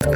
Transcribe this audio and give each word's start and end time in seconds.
What 0.00 0.14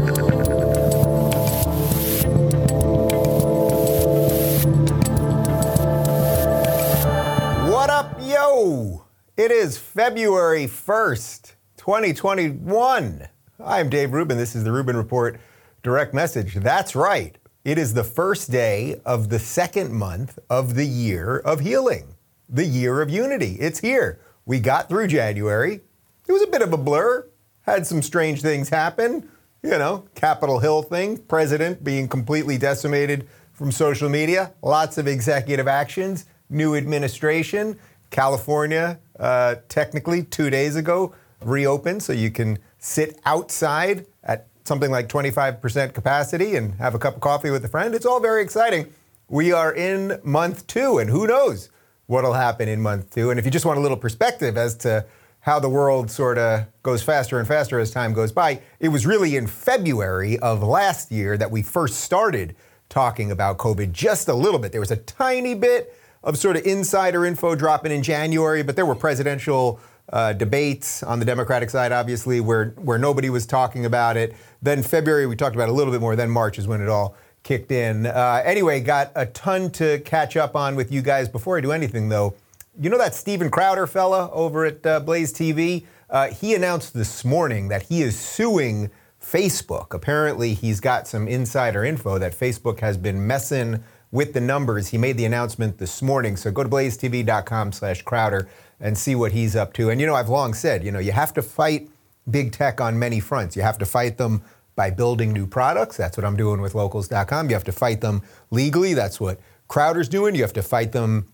up, 7.90 8.16
yo? 8.20 9.06
It 9.36 9.50
is 9.50 9.76
February 9.76 10.66
1st, 10.66 11.54
2021. 11.76 13.28
I'm 13.58 13.90
Dave 13.90 14.12
Rubin. 14.12 14.38
This 14.38 14.54
is 14.54 14.62
the 14.62 14.70
Rubin 14.70 14.96
Report 14.96 15.40
direct 15.82 16.14
message. 16.14 16.54
That's 16.54 16.94
right. 16.94 17.36
It 17.64 17.76
is 17.76 17.92
the 17.92 18.04
first 18.04 18.52
day 18.52 19.00
of 19.04 19.30
the 19.30 19.40
second 19.40 19.92
month 19.92 20.38
of 20.48 20.76
the 20.76 20.86
year 20.86 21.38
of 21.38 21.58
healing, 21.58 22.14
the 22.48 22.64
year 22.64 23.02
of 23.02 23.10
unity. 23.10 23.56
It's 23.58 23.80
here. 23.80 24.20
We 24.46 24.60
got 24.60 24.88
through 24.88 25.08
January. 25.08 25.80
It 26.28 26.32
was 26.32 26.42
a 26.42 26.46
bit 26.46 26.62
of 26.62 26.72
a 26.72 26.78
blur, 26.78 27.26
had 27.62 27.84
some 27.84 28.00
strange 28.00 28.42
things 28.42 28.68
happen. 28.68 29.28
You 29.64 29.78
know, 29.78 30.08
Capitol 30.16 30.58
Hill 30.58 30.82
thing, 30.82 31.18
president 31.18 31.84
being 31.84 32.08
completely 32.08 32.58
decimated 32.58 33.28
from 33.52 33.70
social 33.70 34.08
media, 34.08 34.52
lots 34.60 34.98
of 34.98 35.06
executive 35.06 35.68
actions, 35.68 36.26
new 36.50 36.74
administration. 36.74 37.78
California, 38.10 38.98
uh, 39.20 39.54
technically 39.68 40.24
two 40.24 40.50
days 40.50 40.74
ago, 40.74 41.14
reopened 41.40 42.02
so 42.02 42.12
you 42.12 42.30
can 42.30 42.58
sit 42.78 43.20
outside 43.24 44.04
at 44.24 44.48
something 44.64 44.90
like 44.90 45.08
25% 45.08 45.94
capacity 45.94 46.56
and 46.56 46.74
have 46.74 46.96
a 46.96 46.98
cup 46.98 47.14
of 47.14 47.20
coffee 47.20 47.50
with 47.50 47.64
a 47.64 47.68
friend. 47.68 47.94
It's 47.94 48.04
all 48.04 48.18
very 48.18 48.42
exciting. 48.42 48.92
We 49.28 49.52
are 49.52 49.72
in 49.72 50.20
month 50.24 50.66
two, 50.66 50.98
and 50.98 51.08
who 51.08 51.28
knows 51.28 51.70
what'll 52.06 52.32
happen 52.34 52.68
in 52.68 52.82
month 52.82 53.14
two. 53.14 53.30
And 53.30 53.38
if 53.38 53.44
you 53.44 53.52
just 53.52 53.64
want 53.64 53.78
a 53.78 53.80
little 53.80 53.96
perspective 53.96 54.58
as 54.58 54.74
to 54.78 55.06
how 55.42 55.58
the 55.58 55.68
world 55.68 56.10
sort 56.10 56.38
of 56.38 56.66
goes 56.82 57.02
faster 57.02 57.38
and 57.38 57.46
faster 57.46 57.78
as 57.78 57.90
time 57.90 58.12
goes 58.12 58.32
by, 58.32 58.60
it 58.80 58.88
was 58.88 59.04
really 59.04 59.36
in 59.36 59.46
February 59.46 60.38
of 60.38 60.62
last 60.62 61.10
year 61.10 61.36
that 61.36 61.50
we 61.50 61.62
first 61.62 62.00
started 62.00 62.54
talking 62.88 63.30
about 63.30 63.58
COVID 63.58 63.92
just 63.92 64.28
a 64.28 64.34
little 64.34 64.58
bit. 64.58 64.70
There 64.70 64.80
was 64.80 64.92
a 64.92 64.96
tiny 64.96 65.54
bit 65.54 65.94
of 66.22 66.38
sort 66.38 66.56
of 66.56 66.64
insider 66.64 67.26
info 67.26 67.56
dropping 67.56 67.90
in 67.90 68.02
January, 68.04 68.62
but 68.62 68.76
there 68.76 68.86
were 68.86 68.94
presidential 68.94 69.80
uh, 70.12 70.32
debates 70.32 71.02
on 71.02 71.18
the 71.18 71.24
Democratic 71.24 71.70
side, 71.70 71.90
obviously, 71.90 72.40
where 72.40 72.70
where 72.76 72.98
nobody 72.98 73.28
was 73.30 73.44
talking 73.44 73.84
about 73.84 74.16
it. 74.16 74.36
Then 74.60 74.82
February 74.82 75.26
we 75.26 75.34
talked 75.34 75.56
about 75.56 75.68
a 75.68 75.72
little 75.72 75.92
bit 75.92 76.00
more. 76.00 76.14
Then 76.14 76.30
March 76.30 76.58
is 76.58 76.68
when 76.68 76.80
it 76.80 76.88
all 76.88 77.16
kicked 77.42 77.72
in. 77.72 78.06
Uh, 78.06 78.42
anyway, 78.44 78.80
got 78.80 79.10
a 79.16 79.26
ton 79.26 79.70
to 79.70 79.98
catch 80.00 80.36
up 80.36 80.54
on 80.54 80.76
with 80.76 80.92
you 80.92 81.02
guys. 81.02 81.28
Before 81.28 81.58
I 81.58 81.60
do 81.60 81.72
anything, 81.72 82.08
though, 82.08 82.34
you 82.80 82.90
know 82.90 82.98
that 82.98 83.14
Steven 83.14 83.50
Crowder 83.50 83.86
fella 83.86 84.30
over 84.32 84.64
at 84.64 84.84
uh, 84.86 85.00
Blaze 85.00 85.32
TV? 85.32 85.84
Uh, 86.08 86.28
he 86.28 86.54
announced 86.54 86.94
this 86.94 87.24
morning 87.24 87.68
that 87.68 87.84
he 87.84 88.02
is 88.02 88.18
suing 88.18 88.90
Facebook. 89.20 89.94
Apparently, 89.94 90.54
he's 90.54 90.80
got 90.80 91.06
some 91.06 91.28
insider 91.28 91.84
info 91.84 92.18
that 92.18 92.38
Facebook 92.38 92.80
has 92.80 92.96
been 92.96 93.26
messing 93.26 93.82
with 94.10 94.34
the 94.34 94.40
numbers. 94.40 94.88
He 94.88 94.98
made 94.98 95.16
the 95.16 95.24
announcement 95.24 95.78
this 95.78 96.02
morning. 96.02 96.36
So 96.36 96.50
go 96.50 96.62
to 96.62 96.68
blazetv.com 96.68 97.72
slash 97.72 98.02
Crowder 98.02 98.48
and 98.80 98.96
see 98.96 99.14
what 99.14 99.32
he's 99.32 99.56
up 99.56 99.72
to. 99.74 99.90
And 99.90 100.00
you 100.00 100.06
know, 100.06 100.14
I've 100.14 100.28
long 100.28 100.54
said, 100.54 100.84
you 100.84 100.92
know, 100.92 100.98
you 100.98 101.12
have 101.12 101.32
to 101.34 101.42
fight 101.42 101.88
big 102.30 102.52
tech 102.52 102.80
on 102.80 102.98
many 102.98 103.20
fronts. 103.20 103.56
You 103.56 103.62
have 103.62 103.78
to 103.78 103.86
fight 103.86 104.18
them 104.18 104.42
by 104.76 104.90
building 104.90 105.32
new 105.32 105.46
products. 105.46 105.96
That's 105.96 106.16
what 106.16 106.24
I'm 106.24 106.36
doing 106.36 106.60
with 106.60 106.74
locals.com. 106.74 107.48
You 107.48 107.54
have 107.54 107.64
to 107.64 107.72
fight 107.72 108.00
them 108.00 108.22
legally. 108.50 108.94
That's 108.94 109.20
what 109.20 109.40
Crowder's 109.68 110.08
doing. 110.08 110.34
You 110.34 110.42
have 110.42 110.52
to 110.54 110.62
fight 110.62 110.92
them 110.92 111.28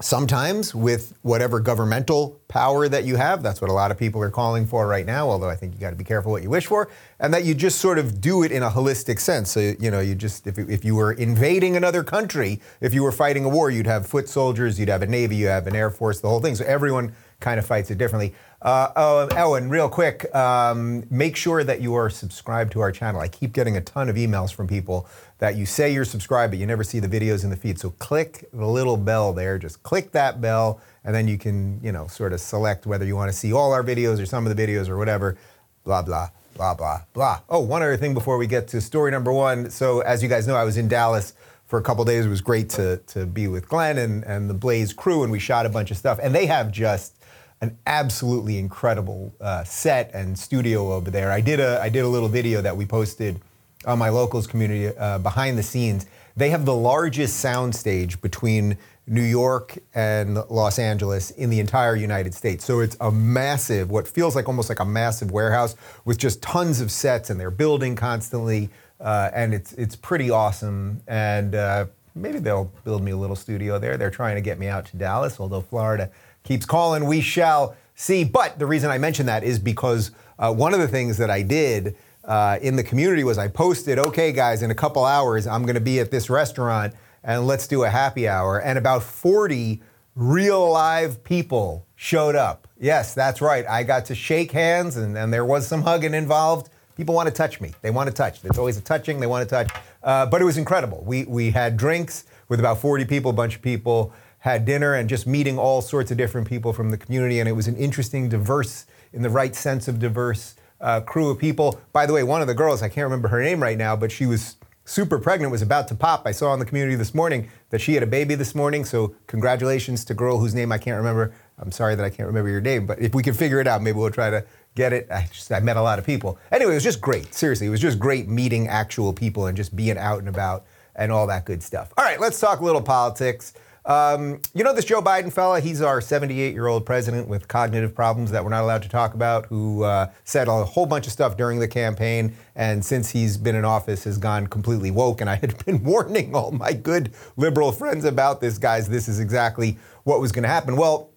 sometimes 0.00 0.74
with 0.74 1.14
whatever 1.22 1.58
governmental 1.58 2.38
power 2.48 2.88
that 2.88 3.04
you 3.04 3.16
have. 3.16 3.42
That's 3.42 3.60
what 3.60 3.70
a 3.70 3.72
lot 3.72 3.90
of 3.90 3.98
people 3.98 4.20
are 4.22 4.30
calling 4.30 4.66
for 4.66 4.86
right 4.86 5.06
now, 5.06 5.30
although 5.30 5.48
I 5.48 5.56
think 5.56 5.74
you 5.74 5.80
got 5.80 5.90
to 5.90 5.96
be 5.96 6.04
careful 6.04 6.32
what 6.32 6.42
you 6.42 6.50
wish 6.50 6.66
for. 6.66 6.90
And 7.18 7.32
that 7.32 7.44
you 7.44 7.54
just 7.54 7.80
sort 7.80 7.98
of 7.98 8.20
do 8.20 8.42
it 8.42 8.52
in 8.52 8.62
a 8.62 8.70
holistic 8.70 9.18
sense. 9.18 9.50
So, 9.50 9.74
you 9.80 9.90
know, 9.90 10.00
you 10.00 10.14
just, 10.14 10.46
if, 10.46 10.58
if 10.58 10.84
you 10.84 10.94
were 10.94 11.12
invading 11.12 11.76
another 11.76 12.04
country, 12.04 12.60
if 12.80 12.92
you 12.92 13.02
were 13.02 13.12
fighting 13.12 13.44
a 13.44 13.48
war, 13.48 13.70
you'd 13.70 13.86
have 13.86 14.06
foot 14.06 14.28
soldiers, 14.28 14.78
you'd 14.78 14.90
have 14.90 15.02
a 15.02 15.06
Navy, 15.06 15.36
you 15.36 15.46
have 15.46 15.66
an 15.66 15.74
Air 15.74 15.90
Force, 15.90 16.20
the 16.20 16.28
whole 16.28 16.40
thing. 16.40 16.54
So 16.54 16.64
everyone 16.66 17.14
kind 17.40 17.58
of 17.58 17.66
fights 17.66 17.90
it 17.90 17.98
differently. 17.98 18.34
Uh, 18.62 19.28
oh, 19.36 19.54
and 19.54 19.70
real 19.70 19.88
quick, 19.88 20.34
um, 20.34 21.04
make 21.10 21.36
sure 21.36 21.62
that 21.62 21.80
you 21.80 21.94
are 21.94 22.08
subscribed 22.08 22.72
to 22.72 22.80
our 22.80 22.90
channel. 22.90 23.20
I 23.20 23.28
keep 23.28 23.52
getting 23.52 23.76
a 23.76 23.80
ton 23.80 24.08
of 24.08 24.16
emails 24.16 24.52
from 24.52 24.66
people 24.66 25.06
that 25.38 25.56
you 25.56 25.66
say 25.66 25.92
you're 25.92 26.04
subscribed, 26.04 26.52
but 26.52 26.58
you 26.58 26.66
never 26.66 26.82
see 26.82 26.98
the 26.98 27.08
videos 27.08 27.44
in 27.44 27.50
the 27.50 27.56
feed. 27.56 27.78
So 27.78 27.90
click 27.90 28.48
the 28.52 28.66
little 28.66 28.96
bell 28.96 29.32
there. 29.32 29.58
Just 29.58 29.82
click 29.82 30.12
that 30.12 30.40
bell, 30.40 30.80
and 31.04 31.14
then 31.14 31.28
you 31.28 31.36
can, 31.36 31.80
you 31.82 31.92
know, 31.92 32.06
sort 32.06 32.32
of 32.32 32.40
select 32.40 32.86
whether 32.86 33.04
you 33.04 33.16
want 33.16 33.30
to 33.30 33.36
see 33.36 33.52
all 33.52 33.72
our 33.72 33.82
videos 33.82 34.20
or 34.20 34.26
some 34.26 34.46
of 34.46 34.56
the 34.56 34.66
videos 34.66 34.88
or 34.88 34.96
whatever. 34.96 35.36
Blah 35.84 36.02
blah 36.02 36.30
blah 36.54 36.74
blah 36.74 37.02
blah. 37.12 37.40
Oh, 37.48 37.60
one 37.60 37.82
other 37.82 37.96
thing 37.96 38.14
before 38.14 38.38
we 38.38 38.46
get 38.46 38.68
to 38.68 38.80
story 38.80 39.10
number 39.10 39.32
one. 39.32 39.70
So 39.70 40.00
as 40.00 40.22
you 40.22 40.28
guys 40.28 40.46
know, 40.46 40.56
I 40.56 40.64
was 40.64 40.76
in 40.76 40.88
Dallas 40.88 41.34
for 41.66 41.78
a 41.78 41.82
couple 41.82 42.04
days. 42.04 42.24
It 42.26 42.30
was 42.30 42.40
great 42.40 42.70
to 42.70 42.98
to 43.08 43.26
be 43.26 43.46
with 43.46 43.68
Glenn 43.68 43.98
and 43.98 44.24
and 44.24 44.48
the 44.48 44.54
Blaze 44.54 44.92
crew, 44.92 45.22
and 45.22 45.30
we 45.30 45.38
shot 45.38 45.66
a 45.66 45.68
bunch 45.68 45.90
of 45.90 45.96
stuff. 45.96 46.18
And 46.22 46.34
they 46.34 46.46
have 46.46 46.72
just 46.72 47.14
an 47.60 47.76
absolutely 47.86 48.58
incredible 48.58 49.34
uh, 49.40 49.64
set 49.64 50.10
and 50.14 50.38
studio 50.38 50.92
over 50.92 51.10
there. 51.10 51.30
I 51.30 51.40
did 51.40 51.60
a 51.60 51.80
I 51.80 51.88
did 51.88 52.04
a 52.04 52.08
little 52.08 52.28
video 52.28 52.62
that 52.62 52.76
we 52.76 52.86
posted 52.86 53.40
on 53.86 53.98
my 53.98 54.08
locals 54.08 54.46
community 54.46 54.94
uh, 54.96 55.18
behind 55.18 55.56
the 55.56 55.62
scenes. 55.62 56.06
They 56.36 56.50
have 56.50 56.64
the 56.66 56.74
largest 56.74 57.42
soundstage 57.42 58.20
between 58.20 58.76
New 59.06 59.22
York 59.22 59.78
and 59.94 60.34
Los 60.50 60.78
Angeles 60.78 61.30
in 61.30 61.48
the 61.48 61.60
entire 61.60 61.94
United 61.94 62.34
States. 62.34 62.64
So 62.64 62.80
it's 62.80 62.96
a 63.00 63.10
massive, 63.10 63.90
what 63.90 64.08
feels 64.08 64.34
like 64.34 64.48
almost 64.48 64.68
like 64.68 64.80
a 64.80 64.84
massive 64.84 65.30
warehouse 65.30 65.76
with 66.04 66.18
just 66.18 66.42
tons 66.42 66.80
of 66.80 66.90
sets, 66.90 67.30
and 67.30 67.38
they're 67.38 67.50
building 67.50 67.94
constantly, 67.94 68.68
uh, 69.00 69.30
and 69.32 69.54
it's 69.54 69.72
it's 69.74 69.94
pretty 69.94 70.28
awesome. 70.28 71.00
And 71.06 71.54
uh, 71.54 71.86
maybe 72.16 72.40
they'll 72.40 72.72
build 72.84 73.02
me 73.02 73.12
a 73.12 73.16
little 73.16 73.36
studio 73.36 73.78
there. 73.78 73.96
They're 73.96 74.10
trying 74.10 74.34
to 74.34 74.42
get 74.42 74.58
me 74.58 74.66
out 74.66 74.86
to 74.86 74.96
Dallas, 74.96 75.38
although 75.38 75.60
Florida 75.60 76.10
keeps 76.42 76.66
calling. 76.66 77.06
We 77.06 77.20
shall 77.20 77.76
see. 77.94 78.24
But 78.24 78.58
the 78.58 78.66
reason 78.66 78.90
I 78.90 78.98
mention 78.98 79.26
that 79.26 79.44
is 79.44 79.60
because 79.60 80.10
uh, 80.38 80.52
one 80.52 80.74
of 80.74 80.80
the 80.80 80.88
things 80.88 81.16
that 81.18 81.30
I 81.30 81.42
did 81.42 81.96
uh, 82.26 82.58
in 82.60 82.76
the 82.76 82.82
community 82.82 83.24
was 83.24 83.38
I 83.38 83.48
posted, 83.48 83.98
okay, 83.98 84.32
guys, 84.32 84.62
in 84.62 84.70
a 84.70 84.74
couple 84.74 85.04
hours, 85.04 85.46
I'm 85.46 85.62
going 85.62 85.76
to 85.76 85.80
be 85.80 86.00
at 86.00 86.10
this 86.10 86.28
restaurant 86.28 86.92
and 87.22 87.46
let's 87.46 87.66
do 87.66 87.84
a 87.84 87.88
happy 87.88 88.28
hour. 88.28 88.60
And 88.60 88.78
about 88.78 89.02
40 89.02 89.80
real 90.16 90.70
live 90.70 91.22
people 91.24 91.86
showed 91.94 92.34
up. 92.34 92.68
Yes, 92.78 93.14
that's 93.14 93.40
right. 93.40 93.66
I 93.66 93.84
got 93.84 94.06
to 94.06 94.14
shake 94.14 94.52
hands 94.52 94.96
and, 94.96 95.16
and 95.16 95.32
there 95.32 95.44
was 95.44 95.66
some 95.66 95.82
hugging 95.82 96.14
involved. 96.14 96.70
People 96.96 97.14
want 97.14 97.28
to 97.28 97.34
touch 97.34 97.60
me. 97.60 97.72
They 97.82 97.90
want 97.90 98.08
to 98.08 98.14
touch. 98.14 98.42
There's 98.42 98.58
always 98.58 98.76
a 98.76 98.80
touching. 98.80 99.20
They 99.20 99.26
want 99.26 99.48
to 99.48 99.54
touch. 99.54 99.70
Uh, 100.02 100.26
but 100.26 100.40
it 100.40 100.44
was 100.44 100.56
incredible. 100.56 101.02
We, 101.04 101.24
we 101.24 101.50
had 101.50 101.76
drinks 101.76 102.24
with 102.48 102.58
about 102.60 102.78
40 102.78 103.04
people, 103.04 103.30
a 103.30 103.34
bunch 103.34 103.56
of 103.56 103.62
people 103.62 104.12
had 104.38 104.64
dinner 104.64 104.94
and 104.94 105.08
just 105.08 105.26
meeting 105.26 105.58
all 105.58 105.82
sorts 105.82 106.12
of 106.12 106.16
different 106.16 106.46
people 106.46 106.72
from 106.72 106.90
the 106.90 106.96
community. 106.96 107.40
And 107.40 107.48
it 107.48 107.52
was 107.52 107.66
an 107.66 107.76
interesting, 107.76 108.28
diverse, 108.28 108.86
in 109.12 109.22
the 109.22 109.30
right 109.30 109.54
sense 109.54 109.88
of 109.88 109.98
diverse 109.98 110.54
uh, 110.80 111.00
crew 111.00 111.30
of 111.30 111.38
people. 111.38 111.80
By 111.92 112.06
the 112.06 112.12
way, 112.12 112.22
one 112.22 112.40
of 112.40 112.46
the 112.46 112.54
girls, 112.54 112.82
I 112.82 112.88
can't 112.88 113.04
remember 113.04 113.28
her 113.28 113.42
name 113.42 113.62
right 113.62 113.78
now, 113.78 113.96
but 113.96 114.12
she 114.12 114.26
was 114.26 114.56
super 114.84 115.18
pregnant, 115.18 115.50
was 115.50 115.62
about 115.62 115.88
to 115.88 115.94
pop. 115.94 116.22
I 116.26 116.32
saw 116.32 116.54
in 116.54 116.60
the 116.60 116.64
community 116.64 116.96
this 116.96 117.14
morning 117.14 117.50
that 117.70 117.80
she 117.80 117.94
had 117.94 118.02
a 118.02 118.06
baby 118.06 118.34
this 118.34 118.54
morning. 118.54 118.84
So 118.84 119.14
congratulations 119.26 120.04
to 120.06 120.14
girl 120.14 120.38
whose 120.38 120.54
name 120.54 120.72
I 120.72 120.78
can't 120.78 120.96
remember. 120.96 121.34
I'm 121.58 121.72
sorry 121.72 121.94
that 121.94 122.04
I 122.04 122.10
can't 122.10 122.26
remember 122.26 122.50
your 122.50 122.60
name, 122.60 122.86
but 122.86 123.00
if 123.00 123.14
we 123.14 123.22
can 123.22 123.34
figure 123.34 123.60
it 123.60 123.66
out, 123.66 123.82
maybe 123.82 123.98
we'll 123.98 124.10
try 124.10 124.30
to 124.30 124.44
get 124.74 124.92
it. 124.92 125.08
I, 125.10 125.28
just, 125.32 125.50
I 125.50 125.60
met 125.60 125.76
a 125.76 125.82
lot 125.82 125.98
of 125.98 126.06
people. 126.06 126.38
Anyway, 126.52 126.72
it 126.72 126.74
was 126.74 126.84
just 126.84 127.00
great. 127.00 127.34
Seriously, 127.34 127.66
it 127.66 127.70
was 127.70 127.80
just 127.80 127.98
great 127.98 128.28
meeting 128.28 128.68
actual 128.68 129.12
people 129.12 129.46
and 129.46 129.56
just 129.56 129.74
being 129.74 129.98
out 129.98 130.20
and 130.20 130.28
about 130.28 130.66
and 130.94 131.10
all 131.10 131.26
that 131.26 131.44
good 131.44 131.62
stuff. 131.62 131.92
All 131.96 132.04
right, 132.04 132.20
let's 132.20 132.38
talk 132.38 132.60
a 132.60 132.64
little 132.64 132.82
politics. 132.82 133.54
Um, 133.86 134.40
you 134.52 134.64
know 134.64 134.74
this 134.74 134.84
Joe 134.84 135.00
Biden 135.00 135.32
fella? 135.32 135.60
He's 135.60 135.80
our 135.80 136.00
78 136.00 136.52
year 136.52 136.66
old 136.66 136.84
president 136.84 137.28
with 137.28 137.46
cognitive 137.46 137.94
problems 137.94 138.32
that 138.32 138.42
we're 138.42 138.50
not 138.50 138.64
allowed 138.64 138.82
to 138.82 138.88
talk 138.88 139.14
about, 139.14 139.46
who 139.46 139.84
uh, 139.84 140.10
said 140.24 140.48
a 140.48 140.64
whole 140.64 140.86
bunch 140.86 141.06
of 141.06 141.12
stuff 141.12 141.36
during 141.36 141.60
the 141.60 141.68
campaign, 141.68 142.34
and 142.56 142.84
since 142.84 143.10
he's 143.10 143.36
been 143.36 143.54
in 143.54 143.64
office 143.64 144.02
has 144.02 144.18
gone 144.18 144.48
completely 144.48 144.90
woke. 144.90 145.20
And 145.20 145.30
I 145.30 145.36
had 145.36 145.64
been 145.64 145.84
warning 145.84 146.34
all 146.34 146.50
my 146.50 146.72
good 146.72 147.12
liberal 147.36 147.70
friends 147.70 148.04
about 148.04 148.40
this, 148.40 148.58
guys. 148.58 148.88
This 148.88 149.06
is 149.06 149.20
exactly 149.20 149.78
what 150.02 150.20
was 150.20 150.32
going 150.32 150.42
to 150.42 150.48
happen. 150.48 150.76
Well, 150.76 151.12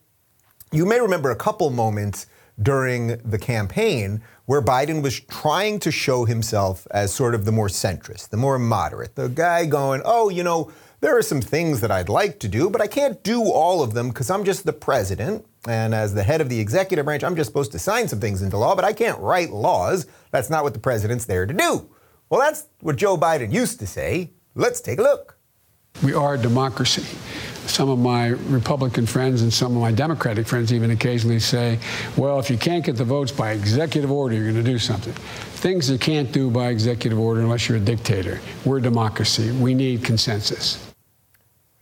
you 0.71 0.85
may 0.85 1.01
remember 1.01 1.31
a 1.31 1.35
couple 1.35 1.71
moments 1.71 2.27
during 2.61 3.17
the 3.23 3.39
campaign 3.39 4.21
where 4.49 4.63
Biden 4.63 5.03
was 5.03 5.19
trying 5.19 5.77
to 5.77 5.91
show 5.91 6.25
himself 6.25 6.87
as 6.89 7.13
sort 7.13 7.35
of 7.35 7.45
the 7.45 7.51
more 7.51 7.67
centrist, 7.67 8.29
the 8.29 8.37
more 8.37 8.57
moderate, 8.57 9.13
the 9.13 9.29
guy 9.29 9.63
going, 9.67 10.01
oh, 10.03 10.29
you 10.29 10.41
know, 10.41 10.71
there 11.01 11.15
are 11.15 11.21
some 11.21 11.39
things 11.39 11.81
that 11.81 11.91
I'd 11.91 12.09
like 12.09 12.39
to 12.39 12.47
do, 12.47 12.67
but 12.67 12.81
I 12.81 12.87
can't 12.87 13.21
do 13.21 13.43
all 13.43 13.83
of 13.83 13.93
them 13.93 14.09
because 14.09 14.31
I'm 14.31 14.43
just 14.43 14.65
the 14.65 14.73
president. 14.73 15.45
And 15.67 15.93
as 15.93 16.15
the 16.15 16.23
head 16.23 16.41
of 16.41 16.49
the 16.49 16.59
executive 16.59 17.05
branch, 17.05 17.23
I'm 17.23 17.35
just 17.35 17.47
supposed 17.47 17.71
to 17.73 17.77
sign 17.77 18.07
some 18.07 18.19
things 18.19 18.41
into 18.41 18.57
law, 18.57 18.75
but 18.75 18.83
I 18.83 18.91
can't 18.91 19.19
write 19.19 19.51
laws. 19.51 20.07
That's 20.31 20.49
not 20.49 20.63
what 20.63 20.73
the 20.73 20.79
president's 20.79 21.25
there 21.25 21.45
to 21.45 21.53
do. 21.53 21.87
Well, 22.31 22.41
that's 22.41 22.65
what 22.79 22.95
Joe 22.95 23.19
Biden 23.19 23.53
used 23.53 23.79
to 23.81 23.85
say. 23.85 24.31
Let's 24.55 24.81
take 24.81 24.97
a 24.97 25.03
look. 25.03 25.37
We 26.01 26.15
are 26.15 26.33
a 26.33 26.39
democracy. 26.39 27.05
Some 27.69 27.89
of 27.89 27.99
my 27.99 28.27
Republican 28.27 29.05
friends 29.05 29.41
and 29.41 29.53
some 29.53 29.75
of 29.75 29.81
my 29.81 29.91
Democratic 29.91 30.47
friends 30.47 30.73
even 30.73 30.91
occasionally 30.91 31.39
say, 31.39 31.79
well, 32.17 32.39
if 32.39 32.49
you 32.49 32.57
can't 32.57 32.83
get 32.83 32.97
the 32.97 33.05
votes 33.05 33.31
by 33.31 33.51
executive 33.51 34.11
order, 34.11 34.35
you're 34.35 34.51
going 34.51 34.55
to 34.55 34.63
do 34.63 34.79
something. 34.79 35.13
Things 35.13 35.89
you 35.89 35.97
can't 35.97 36.31
do 36.31 36.49
by 36.49 36.69
executive 36.69 37.19
order 37.19 37.41
unless 37.41 37.69
you're 37.69 37.77
a 37.77 37.81
dictator. 37.81 38.39
We're 38.65 38.77
a 38.77 38.81
democracy. 38.81 39.51
We 39.51 39.73
need 39.73 40.03
consensus. 40.03 40.89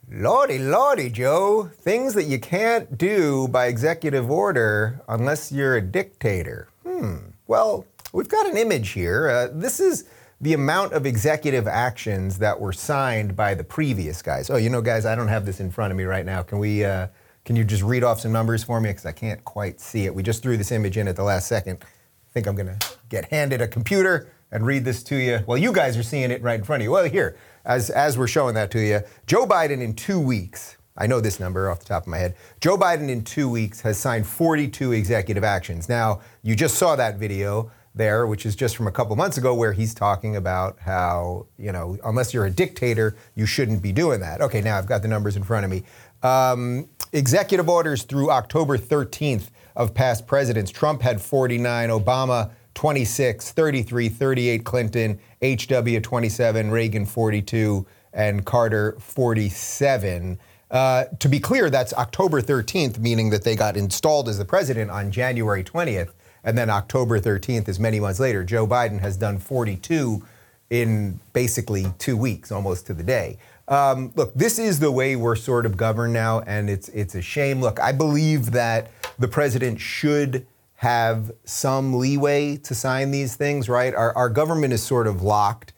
Lordy, 0.09 0.57
lordy, 0.57 1.09
Joe. 1.09 1.69
Things 1.79 2.13
that 2.13 2.23
you 2.23 2.39
can't 2.39 2.97
do 2.97 3.47
by 3.49 3.67
executive 3.67 4.31
order 4.31 5.01
unless 5.07 5.51
you're 5.51 5.75
a 5.75 5.81
dictator. 5.81 6.69
Hmm. 6.83 7.17
Well, 7.45 7.85
we've 8.13 8.29
got 8.29 8.45
an 8.47 8.57
image 8.57 8.89
here. 8.89 9.29
Uh, 9.29 9.47
this 9.51 9.79
is 9.79 10.05
the 10.39 10.53
amount 10.53 10.93
of 10.93 11.05
executive 11.05 11.67
actions 11.67 12.37
that 12.37 12.59
were 12.59 12.73
signed 12.73 13.35
by 13.35 13.55
the 13.55 13.63
previous 13.63 14.21
guys. 14.21 14.49
Oh, 14.49 14.57
you 14.57 14.69
know, 14.69 14.81
guys, 14.81 15.05
I 15.05 15.15
don't 15.15 15.27
have 15.27 15.45
this 15.45 15.59
in 15.59 15.71
front 15.71 15.91
of 15.91 15.97
me 15.97 16.03
right 16.03 16.25
now. 16.25 16.43
Can 16.43 16.59
we? 16.59 16.85
Uh, 16.85 17.07
can 17.45 17.55
you 17.55 17.63
just 17.63 17.81
read 17.81 18.03
off 18.03 18.19
some 18.19 18.33
numbers 18.33 18.61
for 18.61 18.81
me? 18.81 18.89
Because 18.89 19.05
I 19.05 19.13
can't 19.13 19.43
quite 19.45 19.79
see 19.79 20.05
it. 20.05 20.13
We 20.13 20.21
just 20.21 20.43
threw 20.43 20.57
this 20.57 20.69
image 20.71 20.97
in 20.97 21.07
at 21.07 21.15
the 21.15 21.23
last 21.23 21.47
second. 21.47 21.77
I 21.81 22.29
think 22.33 22.45
I'm 22.45 22.57
to 22.57 22.77
get 23.07 23.23
handed 23.31 23.61
a 23.61 23.69
computer 23.69 24.29
and 24.51 24.65
read 24.65 24.83
this 24.83 25.01
to 25.03 25.15
you. 25.15 25.39
Well, 25.47 25.57
you 25.57 25.71
guys 25.71 25.97
are 25.97 26.03
seeing 26.03 26.29
it 26.29 26.41
right 26.41 26.59
in 26.59 26.65
front 26.65 26.81
of 26.81 26.83
you. 26.83 26.91
Well, 26.91 27.05
here, 27.05 27.37
as, 27.63 27.89
as 27.89 28.17
we're 28.17 28.27
showing 28.27 28.53
that 28.55 28.69
to 28.71 28.79
you, 28.79 28.99
Joe 29.27 29.45
Biden 29.45 29.81
in 29.81 29.93
two 29.93 30.19
weeks, 30.19 30.75
I 30.97 31.07
know 31.07 31.21
this 31.21 31.39
number 31.39 31.69
off 31.69 31.79
the 31.79 31.85
top 31.85 32.03
of 32.03 32.07
my 32.07 32.17
head. 32.17 32.35
Joe 32.59 32.77
Biden 32.77 33.07
in 33.07 33.23
two 33.23 33.47
weeks 33.47 33.79
has 33.81 33.97
signed 33.97 34.27
42 34.27 34.91
executive 34.91 35.45
actions. 35.45 35.87
Now, 35.87 36.21
you 36.43 36.53
just 36.53 36.75
saw 36.75 36.97
that 36.97 37.17
video 37.17 37.71
there, 37.97 38.27
which 38.27 38.45
is 38.45 38.55
just 38.55 38.75
from 38.75 38.87
a 38.87 38.91
couple 38.91 39.15
months 39.15 39.37
ago, 39.37 39.53
where 39.53 39.73
he's 39.73 39.93
talking 39.93 40.35
about 40.35 40.77
how, 40.79 41.45
you 41.57 41.71
know, 41.71 41.97
unless 42.03 42.33
you're 42.33 42.45
a 42.45 42.51
dictator, 42.51 43.15
you 43.35 43.45
shouldn't 43.45 43.81
be 43.81 43.91
doing 43.91 44.19
that. 44.19 44.41
Okay, 44.41 44.61
now 44.61 44.77
I've 44.77 44.87
got 44.87 45.01
the 45.01 45.07
numbers 45.07 45.35
in 45.35 45.43
front 45.43 45.65
of 45.65 45.71
me. 45.71 45.83
Um, 46.23 46.89
executive 47.13 47.69
orders 47.69 48.03
through 48.03 48.31
October 48.31 48.77
13th 48.77 49.49
of 49.75 49.93
past 49.93 50.25
presidents 50.25 50.71
Trump 50.71 51.01
had 51.01 51.21
49, 51.21 51.89
Obama 51.89 52.51
26, 52.73 53.51
33, 53.51 54.09
38, 54.09 54.63
Clinton, 54.63 55.19
HW 55.41 55.99
27, 55.99 56.69
Reagan 56.69 57.05
42, 57.07 57.87
and 58.13 58.45
Carter 58.45 58.95
47. 58.99 60.37
Uh, 60.69 61.05
to 61.19 61.29
be 61.29 61.39
clear, 61.39 61.69
that's 61.69 61.93
October 61.93 62.41
13th, 62.41 62.99
meaning 62.99 63.29
that 63.29 63.43
they 63.43 63.55
got 63.55 63.77
installed 63.77 64.29
as 64.29 64.37
the 64.37 64.45
president 64.45 64.91
on 64.91 65.11
January 65.11 65.63
20th. 65.63 66.09
And 66.43 66.57
then 66.57 66.69
October 66.69 67.19
13th 67.19 67.67
is 67.67 67.79
many 67.79 67.99
months 67.99 68.19
later. 68.19 68.43
Joe 68.43 68.65
Biden 68.65 68.99
has 68.99 69.17
done 69.17 69.37
42 69.39 70.23
in 70.69 71.19
basically 71.33 71.85
two 71.97 72.17
weeks, 72.17 72.51
almost 72.51 72.87
to 72.87 72.93
the 72.93 73.03
day. 73.03 73.37
Um, 73.67 74.13
look, 74.15 74.33
this 74.33 74.59
is 74.59 74.79
the 74.79 74.91
way 74.91 75.15
we're 75.15 75.35
sort 75.35 75.65
of 75.65 75.75
governed 75.75 76.13
now, 76.13 76.41
and 76.41 76.69
it's 76.69 76.87
it's 76.89 77.15
a 77.15 77.21
shame. 77.21 77.59
Look, 77.59 77.79
I 77.79 77.91
believe 77.91 78.51
that 78.51 78.91
the 79.19 79.27
president 79.27 79.79
should 79.79 80.45
have 80.75 81.31
some 81.43 81.97
leeway 81.97 82.55
to 82.57 82.75
sign 82.75 83.11
these 83.11 83.35
things, 83.35 83.67
right? 83.67 83.93
Our, 83.93 84.15
our 84.15 84.29
government 84.29 84.73
is 84.73 84.83
sort 84.83 85.07
of 85.07 85.21
locked 85.21 85.73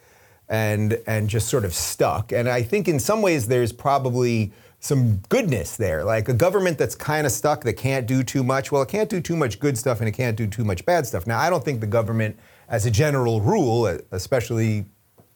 and 0.48 1.00
and 1.08 1.30
just 1.30 1.48
sort 1.48 1.66
of 1.66 1.74
stuck, 1.74 2.32
and 2.32 2.48
I 2.48 2.62
think 2.62 2.88
in 2.88 3.00
some 3.00 3.22
ways 3.24 3.48
there's 3.48 3.72
probably 3.72 4.52
some 4.80 5.18
goodness 5.30 5.76
there. 5.76 6.04
Like 6.04 6.30
a 6.30 6.34
government 6.34 6.78
that's 6.78 6.96
kind 6.96 7.26
of 7.26 7.34
stuck 7.34 7.64
that 7.64 7.74
can't 7.74 8.08
do 8.08 8.24
too 8.24 8.44
much. 8.44 8.72
Well, 8.72 8.82
it 8.82 8.90
can't 8.90 9.10
do 9.10 9.20
too 9.20 9.36
much 9.36 9.60
good 9.60 9.78
stuff 9.78 10.00
and 10.00 10.08
it 10.08 10.14
can't 10.14 10.38
do 10.38 10.48
too 10.48 10.64
much 10.64 10.86
bad 10.86 11.06
stuff. 11.06 11.28
Now, 11.28 11.40
I 11.40 11.50
don't 11.50 11.64
think 11.64 11.82
the 11.82 11.88
government, 11.88 12.40
as 12.68 12.86
a 12.86 12.92
general 12.92 13.42
rule, 13.42 13.86
especially 14.12 14.86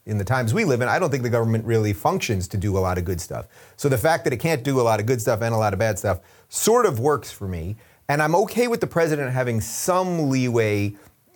in 0.05 0.17
the 0.17 0.23
times 0.23 0.53
we 0.53 0.65
live 0.65 0.81
in, 0.81 0.87
I 0.87 0.99
don't 0.99 1.09
think 1.09 1.23
the 1.23 1.29
government 1.29 1.65
really 1.65 1.93
functions 1.93 2.47
to 2.49 2.57
do 2.57 2.77
a 2.77 2.79
lot 2.79 2.97
of 2.97 3.05
good 3.05 3.19
stuff. 3.19 3.47
So 3.75 3.89
the 3.89 3.97
fact 3.97 4.23
that 4.23 4.33
it 4.33 4.37
can't 4.37 4.63
do 4.63 4.79
a 4.79 4.83
lot 4.83 4.99
of 4.99 5.05
good 5.05 5.21
stuff 5.21 5.41
and 5.41 5.53
a 5.53 5.57
lot 5.57 5.73
of 5.73 5.79
bad 5.79 5.99
stuff 5.99 6.19
sort 6.49 6.85
of 6.85 6.99
works 6.99 7.31
for 7.31 7.47
me. 7.47 7.75
And 8.09 8.21
I'm 8.21 8.35
okay 8.35 8.67
with 8.67 8.81
the 8.81 8.87
president 8.87 9.31
having 9.31 9.61
some 9.61 10.29
leeway 10.29 10.95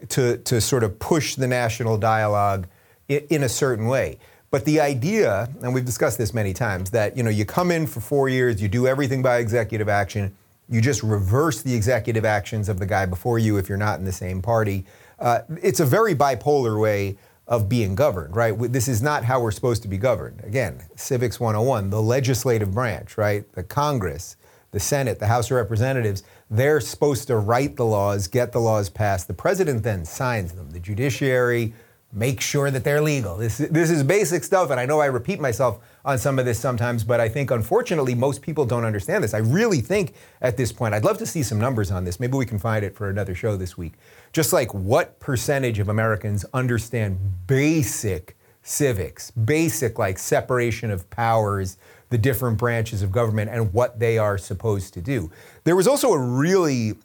to, 0.10 0.38
to 0.38 0.62
sort 0.62 0.84
of 0.84 1.00
push 1.00 1.36
the 1.36 1.48
national 1.48 1.98
dialogue 1.98 2.68
in, 3.08 3.26
in 3.30 3.44
a 3.44 3.50
certain 3.50 3.88
way. 3.88 4.20
But 4.50 4.66
the 4.66 4.80
idea, 4.80 5.50
and 5.62 5.74
we've 5.74 5.86
discussed 5.86 6.18
this 6.18 6.34
many 6.34 6.54
times, 6.54 6.90
that 6.92 7.18
you 7.18 7.24
know 7.24 7.30
you 7.30 7.46
come 7.46 7.70
in 7.72 7.86
for 7.86 8.00
four 8.00 8.30
years, 8.30 8.62
you 8.62 8.68
do 8.68 8.88
everything 8.88 9.22
by 9.22 9.38
executive 9.38 9.90
action, 9.90 10.36
you 10.70 10.82
just 10.82 11.04
reverse 11.04 11.62
the 11.62 11.74
executive 11.74 12.26
actions 12.26 12.70
of 12.70 12.80
the 12.80 12.86
guy 12.86 13.06
before 13.06 13.40
you 13.40 13.58
if 13.58 13.70
you're 13.70 13.78
not 13.78 14.00
in 14.00 14.06
the 14.06 14.12
same 14.12 14.42
party. 14.42 14.86
Uh, 15.20 15.40
it's 15.62 15.80
a 15.80 15.86
very 15.86 16.16
bipolar 16.16 16.80
way 16.80 17.18
of 17.48 17.70
being 17.70 17.96
governed, 17.96 18.36
right? 18.36 18.54
This 18.72 18.88
is 18.88 19.02
not 19.02 19.24
how 19.24 19.40
we're 19.40 19.52
supposed 19.52 19.82
to 19.84 19.88
be 19.88 19.98
governed. 19.98 20.42
Again, 20.44 20.84
Civics 20.96 21.40
101, 21.40 21.90
the 21.90 22.02
legislative 22.02 22.74
branch, 22.74 23.18
right? 23.18 23.50
The 23.54 23.64
Congress, 23.64 24.36
the 24.72 24.80
Senate, 24.80 25.20
the 25.20 25.28
House 25.28 25.50
of 25.50 25.56
Representatives, 25.56 26.24
they're 26.50 26.82
supposed 26.82 27.28
to 27.28 27.38
write 27.38 27.78
the 27.78 27.86
laws, 27.86 28.28
get 28.28 28.52
the 28.52 28.60
laws 28.60 28.90
passed. 28.90 29.28
The 29.28 29.34
president 29.34 29.84
then 29.84 30.04
signs 30.04 30.54
them. 30.54 30.72
The 30.72 30.80
judiciary, 30.80 31.74
make 32.14 32.40
sure 32.40 32.72
that 32.72 32.84
they're 32.84 33.02
legal. 33.02 33.38
This, 33.38 33.58
this 33.58 33.90
is 33.90 34.02
basic 34.02 34.44
stuff, 34.44 34.70
and 34.72 34.80
I 34.80 34.86
know 34.86 35.00
I 35.00 35.08
repeat 35.08 35.40
myself 35.40 35.80
on 36.06 36.18
some 36.18 36.40
of 36.40 36.46
this 36.46 36.58
sometimes, 36.60 37.04
but 37.04 37.20
I 37.20 37.28
think 37.28 37.52
unfortunately 37.52 38.16
most 38.16 38.42
people 38.42 38.66
don't 38.66 38.86
understand 38.86 39.24
this. 39.24 39.34
I 39.34 39.40
really 39.40 39.82
think 39.82 40.14
at 40.42 40.56
this 40.56 40.72
point, 40.72 40.94
I'd 40.94 41.04
love 41.04 41.18
to 41.18 41.26
see 41.26 41.44
some 41.44 41.60
numbers 41.60 41.92
on 41.92 42.06
this. 42.06 42.20
Maybe 42.20 42.38
we 42.38 42.46
can 42.46 42.60
find 42.60 42.86
it 42.86 42.96
for 42.96 43.10
another 43.10 43.36
show 43.36 43.58
this 43.58 43.78
week. 43.78 43.94
Just 44.32 44.54
like 44.54 44.74
what 44.74 45.20
percentage 45.20 45.80
of 45.80 45.90
Americans 45.90 46.46
understand 46.54 47.20
basic 47.46 48.38
civics, 48.64 49.32
basic 49.32 50.00
like 50.00 50.18
separation 50.18 50.92
of 50.92 51.10
powers, 51.10 51.78
the 52.10 52.18
different 52.18 52.58
branches 52.58 53.04
of 53.04 53.12
government, 53.12 53.50
and 53.52 53.74
what 53.74 54.00
they 54.00 54.18
are 54.18 54.38
supposed 54.38 54.94
to 54.94 55.02
do. 55.02 55.30
There 55.66 55.76
was 55.76 55.88
also 55.88 56.12
a 56.14 56.20
really 56.20 56.96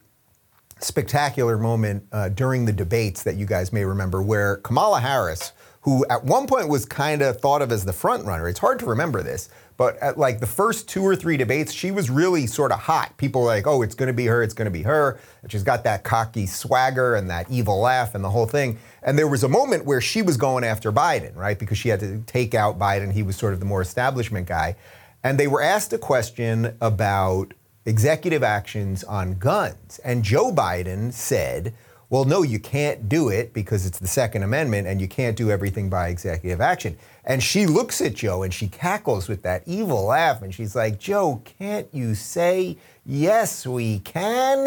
spectacular 0.84 1.58
moment 1.58 2.06
uh, 2.12 2.28
during 2.28 2.64
the 2.64 2.72
debates 2.72 3.22
that 3.22 3.36
you 3.36 3.46
guys 3.46 3.72
may 3.72 3.84
remember 3.84 4.22
where 4.22 4.56
Kamala 4.58 5.00
Harris, 5.00 5.52
who 5.82 6.04
at 6.10 6.24
one 6.24 6.46
point 6.46 6.68
was 6.68 6.84
kind 6.84 7.22
of 7.22 7.40
thought 7.40 7.62
of 7.62 7.72
as 7.72 7.84
the 7.84 7.92
front 7.92 8.24
runner, 8.24 8.48
it's 8.48 8.60
hard 8.60 8.78
to 8.78 8.86
remember 8.86 9.22
this, 9.22 9.48
but 9.76 9.96
at 9.98 10.16
like 10.16 10.38
the 10.38 10.46
first 10.46 10.88
two 10.88 11.02
or 11.02 11.16
three 11.16 11.36
debates, 11.36 11.72
she 11.72 11.90
was 11.90 12.08
really 12.08 12.46
sort 12.46 12.70
of 12.70 12.78
hot. 12.78 13.16
People 13.16 13.40
were 13.40 13.48
like, 13.48 13.66
oh, 13.66 13.82
it's 13.82 13.94
going 13.94 14.06
to 14.06 14.12
be 14.12 14.26
her, 14.26 14.42
it's 14.42 14.54
going 14.54 14.66
to 14.66 14.70
be 14.70 14.82
her. 14.82 15.18
And 15.42 15.50
she's 15.50 15.64
got 15.64 15.82
that 15.84 16.04
cocky 16.04 16.46
swagger 16.46 17.16
and 17.16 17.28
that 17.30 17.50
evil 17.50 17.80
laugh 17.80 18.14
and 18.14 18.22
the 18.22 18.30
whole 18.30 18.46
thing. 18.46 18.78
And 19.02 19.18
there 19.18 19.26
was 19.26 19.42
a 19.42 19.48
moment 19.48 19.84
where 19.84 20.00
she 20.00 20.22
was 20.22 20.36
going 20.36 20.62
after 20.62 20.92
Biden, 20.92 21.34
right? 21.34 21.58
Because 21.58 21.78
she 21.78 21.88
had 21.88 22.00
to 22.00 22.22
take 22.26 22.54
out 22.54 22.78
Biden. 22.78 23.12
He 23.12 23.22
was 23.22 23.36
sort 23.36 23.54
of 23.54 23.58
the 23.58 23.66
more 23.66 23.82
establishment 23.82 24.46
guy. 24.46 24.76
And 25.24 25.38
they 25.38 25.46
were 25.46 25.62
asked 25.62 25.92
a 25.92 25.98
question 25.98 26.76
about 26.80 27.54
executive 27.84 28.42
actions 28.42 29.04
on 29.04 29.34
guns. 29.34 30.00
And 30.04 30.22
Joe 30.22 30.52
Biden 30.52 31.12
said, 31.12 31.74
well, 32.12 32.24
no, 32.26 32.42
you 32.42 32.60
can't 32.60 33.08
do 33.08 33.30
it 33.30 33.54
because 33.54 33.86
it's 33.86 33.98
the 33.98 34.06
Second 34.06 34.42
Amendment 34.42 34.86
and 34.86 35.00
you 35.00 35.08
can't 35.08 35.34
do 35.34 35.50
everything 35.50 35.88
by 35.88 36.08
executive 36.08 36.60
action. 36.60 36.98
And 37.24 37.42
she 37.42 37.64
looks 37.64 38.02
at 38.02 38.12
Joe 38.12 38.42
and 38.42 38.52
she 38.52 38.68
cackles 38.68 39.30
with 39.30 39.42
that 39.44 39.62
evil 39.64 40.04
laugh 40.04 40.42
and 40.42 40.54
she's 40.54 40.76
like, 40.76 40.98
Joe, 40.98 41.40
can't 41.58 41.88
you 41.90 42.14
say, 42.14 42.76
yes, 43.06 43.66
we 43.66 44.00
can? 44.00 44.66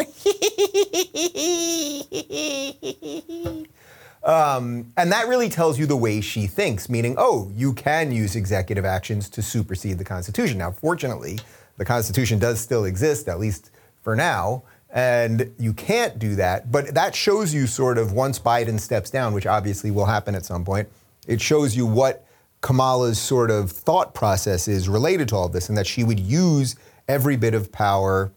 um, 4.24 4.92
and 4.96 5.12
that 5.12 5.26
really 5.28 5.48
tells 5.48 5.78
you 5.78 5.86
the 5.86 5.96
way 5.96 6.20
she 6.20 6.48
thinks, 6.48 6.88
meaning, 6.88 7.14
oh, 7.16 7.52
you 7.54 7.72
can 7.74 8.10
use 8.10 8.34
executive 8.34 8.84
actions 8.84 9.28
to 9.30 9.40
supersede 9.40 9.98
the 9.98 10.04
Constitution. 10.04 10.58
Now, 10.58 10.72
fortunately, 10.72 11.38
the 11.76 11.84
Constitution 11.84 12.38
does 12.38 12.60
still 12.60 12.84
exist, 12.84 13.28
at 13.28 13.38
least 13.38 13.70
for 14.02 14.16
now. 14.16 14.62
And 14.90 15.52
you 15.58 15.72
can't 15.72 16.18
do 16.18 16.36
that. 16.36 16.72
But 16.72 16.94
that 16.94 17.14
shows 17.14 17.52
you 17.52 17.66
sort 17.66 17.98
of 17.98 18.12
once 18.12 18.38
Biden 18.38 18.80
steps 18.80 19.10
down, 19.10 19.34
which 19.34 19.46
obviously 19.46 19.90
will 19.90 20.06
happen 20.06 20.34
at 20.34 20.44
some 20.44 20.64
point, 20.64 20.88
it 21.26 21.40
shows 21.40 21.76
you 21.76 21.86
what 21.86 22.26
Kamala's 22.62 23.18
sort 23.18 23.50
of 23.50 23.70
thought 23.70 24.14
process 24.14 24.68
is 24.68 24.88
related 24.88 25.28
to 25.28 25.36
all 25.36 25.48
this 25.48 25.68
and 25.68 25.76
that 25.76 25.86
she 25.86 26.02
would 26.02 26.20
use 26.20 26.76
every 27.08 27.36
bit 27.36 27.54
of 27.54 27.70
power 27.70 28.32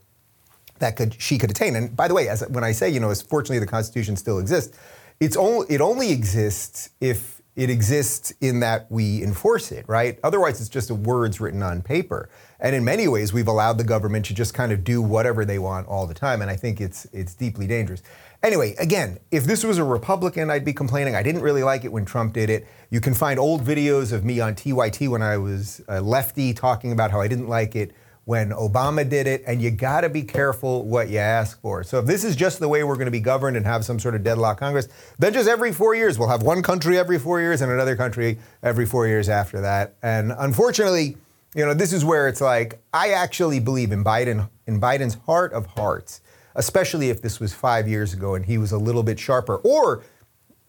that 0.80 0.96
could 0.96 1.20
she 1.22 1.38
could 1.38 1.52
attain. 1.52 1.76
And 1.76 1.96
by 1.96 2.08
the 2.08 2.14
way, 2.14 2.28
as 2.28 2.42
when 2.50 2.64
I 2.64 2.72
say, 2.72 2.90
you 2.90 3.00
know, 3.00 3.10
as 3.10 3.22
fortunately 3.22 3.60
the 3.60 3.68
Constitution 3.68 4.16
still 4.16 4.40
exists, 4.40 4.78
it's 5.20 5.38
only 5.38 5.68
it 5.70 5.82
only 5.82 6.12
exists 6.12 6.90
if 7.00 7.39
it 7.60 7.70
exists 7.70 8.32
in 8.40 8.62
that 8.62 8.90
we 8.90 9.22
enforce 9.22 9.74
it, 9.74 9.84
right? 9.90 10.18
Otherwise, 10.24 10.62
it's 10.62 10.70
just 10.70 10.90
words 10.90 11.42
written 11.42 11.62
on 11.62 11.82
paper. 11.82 12.30
And 12.62 12.74
in 12.74 12.86
many 12.86 13.06
ways, 13.10 13.34
we've 13.34 13.50
allowed 13.50 13.78
the 13.78 13.84
government 13.84 14.28
to 14.28 14.34
just 14.34 14.54
kind 14.54 14.72
of 14.72 14.86
do 14.86 15.02
whatever 15.02 15.44
they 15.44 15.60
want 15.60 15.86
all 15.90 16.08
the 16.08 16.14
time. 16.14 16.42
And 16.42 16.50
I 16.50 16.56
think 16.56 16.80
it's 16.80 17.06
it's 17.12 17.36
deeply 17.36 17.68
dangerous. 17.68 18.02
Anyway, 18.42 18.76
again, 18.80 19.20
if 19.30 19.44
this 19.44 19.66
was 19.66 19.78
a 19.78 19.84
Republican, 19.84 20.50
I'd 20.50 20.64
be 20.64 20.72
complaining. 20.72 21.16
I 21.16 21.22
didn't 21.22 21.42
really 21.42 21.62
like 21.62 21.84
it 21.84 21.92
when 21.92 22.06
Trump 22.06 22.32
did 22.32 22.50
it. 22.50 22.66
You 22.92 23.02
can 23.02 23.14
find 23.14 23.38
old 23.38 23.66
videos 23.66 24.14
of 24.14 24.24
me 24.24 24.40
on 24.40 24.56
TYT 24.56 25.10
when 25.10 25.22
I 25.22 25.36
was 25.36 25.82
a 25.90 26.00
lefty 26.00 26.54
talking 26.54 26.94
about 26.94 27.12
how 27.12 27.20
I 27.20 27.28
didn't 27.28 27.50
like 27.50 27.76
it 27.76 27.92
when 28.30 28.52
Obama 28.52 29.10
did 29.10 29.26
it, 29.26 29.44
and 29.48 29.60
you 29.60 29.72
got 29.72 30.02
to 30.02 30.10
be 30.10 30.22
careful 30.22 30.86
what 30.86 31.10
you 31.10 31.18
ask 31.18 31.60
for. 31.62 31.84
So 31.84 31.98
if 31.98 32.06
this 32.06 32.24
is 32.24 32.36
just 32.36 32.60
the 32.60 32.68
way 32.68 32.84
we're 32.84 32.94
going 32.94 33.06
to 33.06 33.12
be 33.12 33.20
governed 33.20 33.58
and 33.58 33.66
have 33.66 33.84
some 33.84 33.98
sort 34.00 34.14
of 34.14 34.24
deadlock 34.24 34.60
Congress, 34.60 34.88
then 35.18 35.34
just 35.34 35.50
every 35.50 35.74
four 35.74 35.96
years 35.96 36.20
we'll 36.20 36.28
have 36.28 36.44
one 36.44 36.62
country 36.62 37.00
every 37.00 37.18
four 37.18 37.40
years 37.40 37.62
and 37.64 37.72
another 37.72 37.96
country 37.96 38.38
every 38.62 38.86
four 38.86 39.08
years 39.08 39.30
after 39.30 39.62
that. 39.62 39.96
And 40.04 40.32
unfortunately, 40.38 41.18
You 41.56 41.66
know, 41.66 41.74
this 41.74 41.94
is 41.94 42.06
where 42.06 42.28
it's 42.28 42.42
like 42.42 42.80
I 42.94 43.10
actually 43.10 43.60
believe 43.60 43.92
in 43.92 44.04
Biden 44.04 44.50
in 44.68 44.80
Biden's 44.80 45.16
heart 45.26 45.52
of 45.54 45.66
hearts, 45.66 46.22
especially 46.56 47.10
if 47.10 47.22
this 47.22 47.40
was 47.40 47.54
5 47.54 47.88
years 47.88 48.14
ago 48.14 48.36
and 48.36 48.46
he 48.46 48.58
was 48.58 48.72
a 48.72 48.78
little 48.78 49.02
bit 49.02 49.20
sharper 49.20 49.56
or 49.58 50.04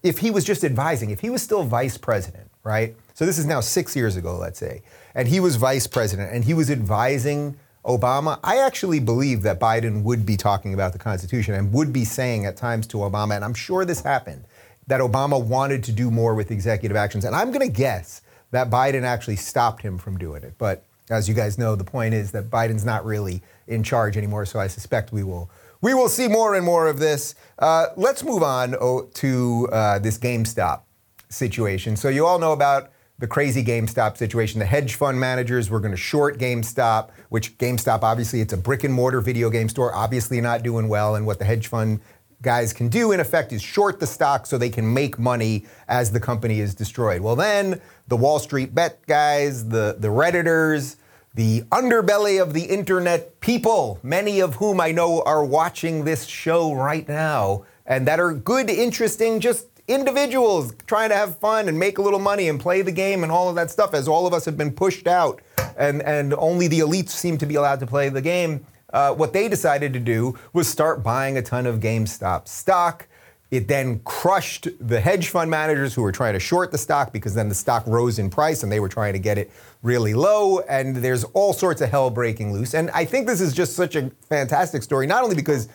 if 0.03 0.19
he 0.19 0.31
was 0.31 0.45
just 0.45 0.65
advising, 0.65 1.11
if 1.11 1.21
he 1.21 1.29
was 1.29 1.43
still 1.43 1.65
vice 1.65 1.99
president, 1.99 2.51
right? 2.65 2.97
So 3.21 3.27
this 3.27 3.39
is 3.39 3.45
now 3.45 3.61
6 3.61 3.97
years 3.97 4.17
ago, 4.17 4.39
let's 4.39 4.59
say, 4.59 4.81
and 5.15 5.29
he 5.29 5.41
was 5.41 5.57
vice 5.57 5.87
president 5.87 6.33
and 6.33 6.43
he 6.43 6.55
was 6.55 6.71
advising 6.71 7.55
Obama, 7.85 8.41
I 8.43 8.57
actually 8.57 8.99
believe 8.99 9.43
that 9.43 9.61
Biden 9.61 10.05
would 10.05 10.25
be 10.25 10.39
talking 10.39 10.73
about 10.73 10.95
the 10.95 10.99
Constitution 10.99 11.53
and 11.53 11.71
would 11.71 11.93
be 11.93 12.07
saying 12.07 12.47
at 12.47 12.57
times 12.57 12.87
to 12.87 12.97
Obama, 12.97 13.37
and 13.37 13.45
I'm 13.45 13.53
sure 13.53 13.85
this 13.85 14.01
happened, 14.01 14.47
that 14.87 15.03
Obama 15.03 15.39
wanted 15.39 15.85
to 15.85 15.93
do 15.93 16.11
more 16.11 16.35
with 16.35 16.51
executive 16.51 16.97
actions. 16.97 17.27
And 17.27 17.37
I'm 17.37 17.49
going 17.49 17.61
to 17.61 17.69
guess 17.69 18.23
that 18.53 18.71
Biden 18.71 19.03
actually 19.03 19.37
stopped 19.37 19.83
him 19.83 19.99
from 19.99 20.17
doing 20.17 20.43
it. 20.43 20.55
But 20.57 20.87
as 21.11 21.29
you 21.29 21.35
guys 21.35 21.59
know, 21.59 21.77
the 21.77 21.85
point 21.85 22.15
is 22.15 22.33
that 22.33 22.49
Biden's 22.49 22.87
not 22.87 23.05
really 23.05 23.43
in 23.67 23.83
charge 23.83 24.17
anymore. 24.17 24.47
So 24.47 24.59
I 24.59 24.67
suspect 24.67 25.13
we 25.13 25.25
will 25.25 25.51
we 25.83 25.93
will 25.93 26.09
see 26.09 26.27
more 26.27 26.55
and 26.55 26.65
more 26.65 26.89
of 26.89 26.99
this. 26.99 27.35
Uh, 27.59 27.89
let's 27.99 28.25
move 28.25 28.43
on 28.43 28.77
oh, 28.81 29.11
to 29.13 29.69
uh, 29.71 29.99
this 29.99 30.17
GameStop 30.17 30.85
situation. 31.29 31.97
So 31.97 32.09
you 32.09 32.25
all 32.25 32.39
know 32.39 32.53
about 32.53 32.93
the 33.21 33.27
crazy 33.27 33.63
GameStop 33.63 34.17
situation. 34.17 34.59
The 34.59 34.67
hedge 34.67 34.95
fund 34.95 35.21
managers 35.21 35.69
were 35.69 35.79
going 35.79 35.93
to 35.93 35.97
short 35.97 36.39
GameStop, 36.39 37.11
which 37.29 37.57
GameStop 37.59 38.03
obviously 38.03 38.41
it's 38.41 38.55
a 38.55 38.57
brick 38.57 38.83
and 38.83 38.93
mortar 38.93 39.21
video 39.21 39.51
game 39.51 39.69
store, 39.69 39.95
obviously 39.95 40.41
not 40.41 40.63
doing 40.63 40.89
well. 40.89 41.15
And 41.15 41.27
what 41.27 41.39
the 41.39 41.45
hedge 41.45 41.69
fund 41.69 42.01
guys 42.41 42.73
can 42.73 42.89
do, 42.89 43.13
in 43.13 43.21
effect, 43.21 43.53
is 43.53 43.61
short 43.61 44.01
the 44.01 44.07
stock 44.07 44.47
so 44.47 44.57
they 44.57 44.71
can 44.71 44.93
make 44.93 45.19
money 45.19 45.67
as 45.87 46.11
the 46.11 46.21
company 46.21 46.61
is 46.61 46.75
destroyed. 46.75 47.21
Well, 47.21 47.37
then 47.37 47.83
the 48.09 48.17
Wall 48.17 48.39
Street 48.39 48.75
bet 48.75 49.07
guys, 49.07 49.69
the, 49.69 49.97
the 49.99 50.09
Redditors, 50.09 50.97
the 51.35 51.61
underbelly 51.71 52.43
of 52.43 52.55
the 52.55 52.65
internet 52.65 53.39
people, 53.41 54.01
many 54.03 54.41
of 54.41 54.55
whom 54.55 54.81
I 54.81 54.93
know 54.93 55.23
are 55.23 55.45
watching 55.45 56.05
this 56.05 56.25
show 56.25 56.73
right 56.73 57.07
now, 57.07 57.67
and 57.85 58.09
that 58.09 58.19
are 58.19 58.33
good, 58.33 58.71
interesting, 58.71 59.41
just 59.41 59.67
individuals 59.91 60.75
trying 60.87 61.11
to 61.11 61.17
have 61.17 61.39
fun 61.39 61.69
and 61.69 61.79
make 61.79 61.99
a 61.99 62.03
little 62.03 62.19
money 62.19 62.49
and 62.49 62.61
play 62.61 62.83
the 62.83 62.93
game 62.93 63.23
and 63.23 63.31
all 63.33 63.49
of 63.49 63.55
that 63.57 63.71
stuff, 63.71 63.95
as 63.95 64.09
all 64.09 64.27
of 64.27 64.33
us 64.33 64.45
have 64.45 64.57
been 64.57 64.73
pushed 64.73 65.07
out, 65.07 65.41
and, 65.77 66.03
and 66.03 66.35
only 66.35 66.69
the 66.69 66.81
elites 66.81 67.11
seem 67.11 67.37
to 67.39 67.47
be 67.47 67.57
allowed 67.57 67.81
to 67.81 67.87
play 67.87 68.09
the 68.09 68.23
game 68.23 68.65
uh, 68.93 69.15
what 69.15 69.33
they 69.33 69.49
decided 69.49 69.93
to 69.93 70.01
do 70.01 70.39
was 70.53 70.69
start 70.69 71.03
buying 71.03 71.37
a 71.37 71.43
ton 71.43 71.67
of 71.67 71.81
GameStop 71.81 72.49
stock. 72.49 73.07
It 73.51 73.67
then 73.67 74.01
crushed 74.01 74.69
the 74.79 75.01
hedge 75.01 75.29
fund 75.29 75.51
managers 75.51 75.93
who 75.93 76.03
were 76.03 76.13
trying 76.13 76.35
to 76.35 76.41
short 76.41 76.71
the 76.71 76.79
stock 76.79 77.13
because 77.13 77.35
then 77.35 77.49
the 77.49 77.55
stock 77.55 77.85
rose 77.87 78.21
in 78.21 78.31
price 78.31 78.63
and 78.63 78.71
they 78.71 78.79
were 78.79 78.89
trying 78.89 79.13
to 79.13 79.19
get 79.19 79.39
it 79.39 79.51
really 79.83 80.15
low. 80.15 80.61
And 80.61 80.97
there's 80.97 81.25
all 81.25 81.53
sorts 81.53 81.81
of 81.81 81.91
hell 81.91 82.11
breaking 82.11 82.53
loose. 82.53 82.75
And 82.75 82.91
I 82.91 83.05
think 83.05 83.27
this 83.27 83.41
is 83.41 83.53
just 83.53 83.75
such 83.75 83.97
a 83.97 84.11
fantastic 84.29 84.85
story, 84.85 85.09
not 85.09 85.25
only 85.25 85.35
because 85.35 85.69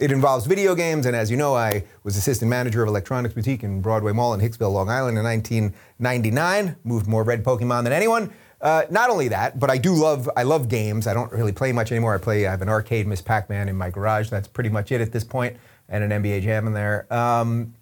it 0.00 0.10
involves 0.10 0.46
video 0.46 0.74
games, 0.74 1.06
and 1.06 1.14
as 1.14 1.30
you 1.30 1.36
know, 1.36 1.54
I 1.54 1.84
was 2.02 2.16
assistant 2.16 2.48
manager 2.48 2.82
of 2.82 2.88
Electronics 2.88 3.34
Boutique 3.34 3.62
in 3.62 3.80
Broadway 3.80 4.12
Mall 4.12 4.32
in 4.34 4.40
Hicksville, 4.40 4.72
Long 4.72 4.88
Island 4.88 5.18
in 5.18 5.24
1999. 5.24 6.76
Moved 6.84 7.06
more 7.06 7.22
red 7.24 7.44
Pokemon 7.44 7.84
than 7.84 7.92
anyone. 7.92 8.32
Uh, 8.60 8.84
not 8.90 9.10
only 9.10 9.28
that, 9.28 9.58
but 9.58 9.70
I 9.70 9.76
do 9.76 9.92
love 9.92 10.30
I 10.36 10.44
love 10.44 10.68
games. 10.68 11.06
I 11.06 11.14
don't 11.14 11.30
really 11.32 11.52
play 11.52 11.72
much 11.72 11.90
anymore. 11.90 12.14
I 12.14 12.18
play 12.18 12.46
I 12.46 12.50
have 12.50 12.62
an 12.62 12.68
arcade 12.68 13.06
Miss 13.06 13.20
Pac-Man 13.20 13.68
in 13.68 13.76
my 13.76 13.90
garage. 13.90 14.30
That's 14.30 14.48
pretty 14.48 14.70
much 14.70 14.92
it 14.92 15.00
at 15.00 15.12
this 15.12 15.24
point, 15.24 15.56
and 15.88 16.04
an 16.04 16.22
NBA 16.22 16.42
Jam 16.42 16.66
in 16.66 16.72
there. 16.72 17.12
Um, 17.12 17.74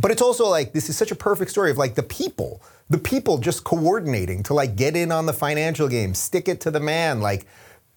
but 0.00 0.10
it's 0.10 0.22
also 0.22 0.46
like 0.48 0.72
this 0.72 0.88
is 0.88 0.96
such 0.96 1.10
a 1.10 1.16
perfect 1.16 1.50
story 1.50 1.70
of 1.70 1.78
like 1.78 1.94
the 1.94 2.02
people, 2.02 2.62
the 2.90 2.98
people 2.98 3.38
just 3.38 3.64
coordinating 3.64 4.42
to 4.44 4.54
like 4.54 4.76
get 4.76 4.96
in 4.96 5.12
on 5.12 5.26
the 5.26 5.32
financial 5.32 5.88
game, 5.88 6.14
stick 6.14 6.48
it 6.48 6.60
to 6.62 6.70
the 6.70 6.80
man, 6.80 7.20
like 7.20 7.46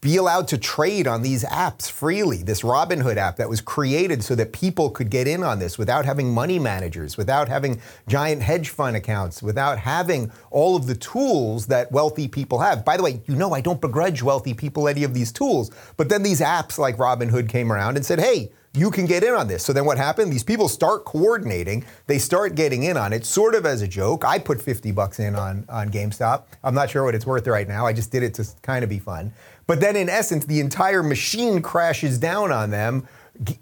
be 0.01 0.17
allowed 0.17 0.47
to 0.47 0.57
trade 0.57 1.05
on 1.05 1.21
these 1.21 1.43
apps 1.43 1.89
freely. 1.89 2.41
This 2.41 2.61
Robinhood 2.61 3.17
app 3.17 3.35
that 3.35 3.47
was 3.47 3.61
created 3.61 4.23
so 4.23 4.33
that 4.33 4.51
people 4.51 4.89
could 4.89 5.11
get 5.11 5.27
in 5.27 5.43
on 5.43 5.59
this 5.59 5.77
without 5.77 6.05
having 6.05 6.33
money 6.33 6.57
managers, 6.57 7.17
without 7.17 7.47
having 7.47 7.79
giant 8.07 8.41
hedge 8.41 8.69
fund 8.69 8.97
accounts, 8.97 9.43
without 9.43 9.77
having 9.77 10.31
all 10.49 10.75
of 10.75 10.87
the 10.87 10.95
tools 10.95 11.67
that 11.67 11.91
wealthy 11.91 12.27
people 12.27 12.59
have. 12.59 12.83
By 12.83 12.97
the 12.97 13.03
way, 13.03 13.21
you 13.27 13.35
know 13.35 13.53
I 13.53 13.61
don't 13.61 13.79
begrudge 13.79 14.23
wealthy 14.23 14.55
people 14.55 14.87
any 14.87 15.03
of 15.03 15.13
these 15.13 15.31
tools, 15.31 15.69
but 15.97 16.09
then 16.09 16.23
these 16.23 16.41
apps 16.41 16.79
like 16.79 16.97
Robinhood 16.97 17.47
came 17.47 17.71
around 17.71 17.95
and 17.95 18.03
said, 18.03 18.19
hey, 18.19 18.51
you 18.73 18.89
can 18.89 19.05
get 19.05 19.23
in 19.23 19.33
on 19.33 19.47
this. 19.47 19.63
So 19.63 19.73
then 19.73 19.85
what 19.85 19.97
happened? 19.97 20.31
These 20.31 20.43
people 20.43 20.69
start 20.69 21.03
coordinating. 21.03 21.85
They 22.07 22.17
start 22.17 22.55
getting 22.55 22.83
in 22.83 22.95
on 22.95 23.11
it, 23.11 23.25
sort 23.25 23.53
of 23.53 23.65
as 23.65 23.81
a 23.81 23.87
joke. 23.87 24.23
I 24.23 24.39
put 24.39 24.61
50 24.61 24.91
bucks 24.93 25.19
in 25.19 25.35
on, 25.35 25.65
on 25.67 25.89
GameStop. 25.89 26.43
I'm 26.63 26.73
not 26.73 26.89
sure 26.89 27.03
what 27.03 27.13
it's 27.13 27.25
worth 27.25 27.47
right 27.47 27.67
now. 27.67 27.85
I 27.85 27.91
just 27.91 28.11
did 28.11 28.23
it 28.23 28.33
to 28.35 28.47
kind 28.61 28.83
of 28.83 28.89
be 28.89 28.99
fun. 28.99 29.33
But 29.71 29.79
then, 29.79 29.95
in 29.95 30.09
essence, 30.09 30.43
the 30.43 30.59
entire 30.59 31.01
machine 31.01 31.61
crashes 31.61 32.17
down 32.17 32.51
on 32.51 32.71
them. 32.71 33.07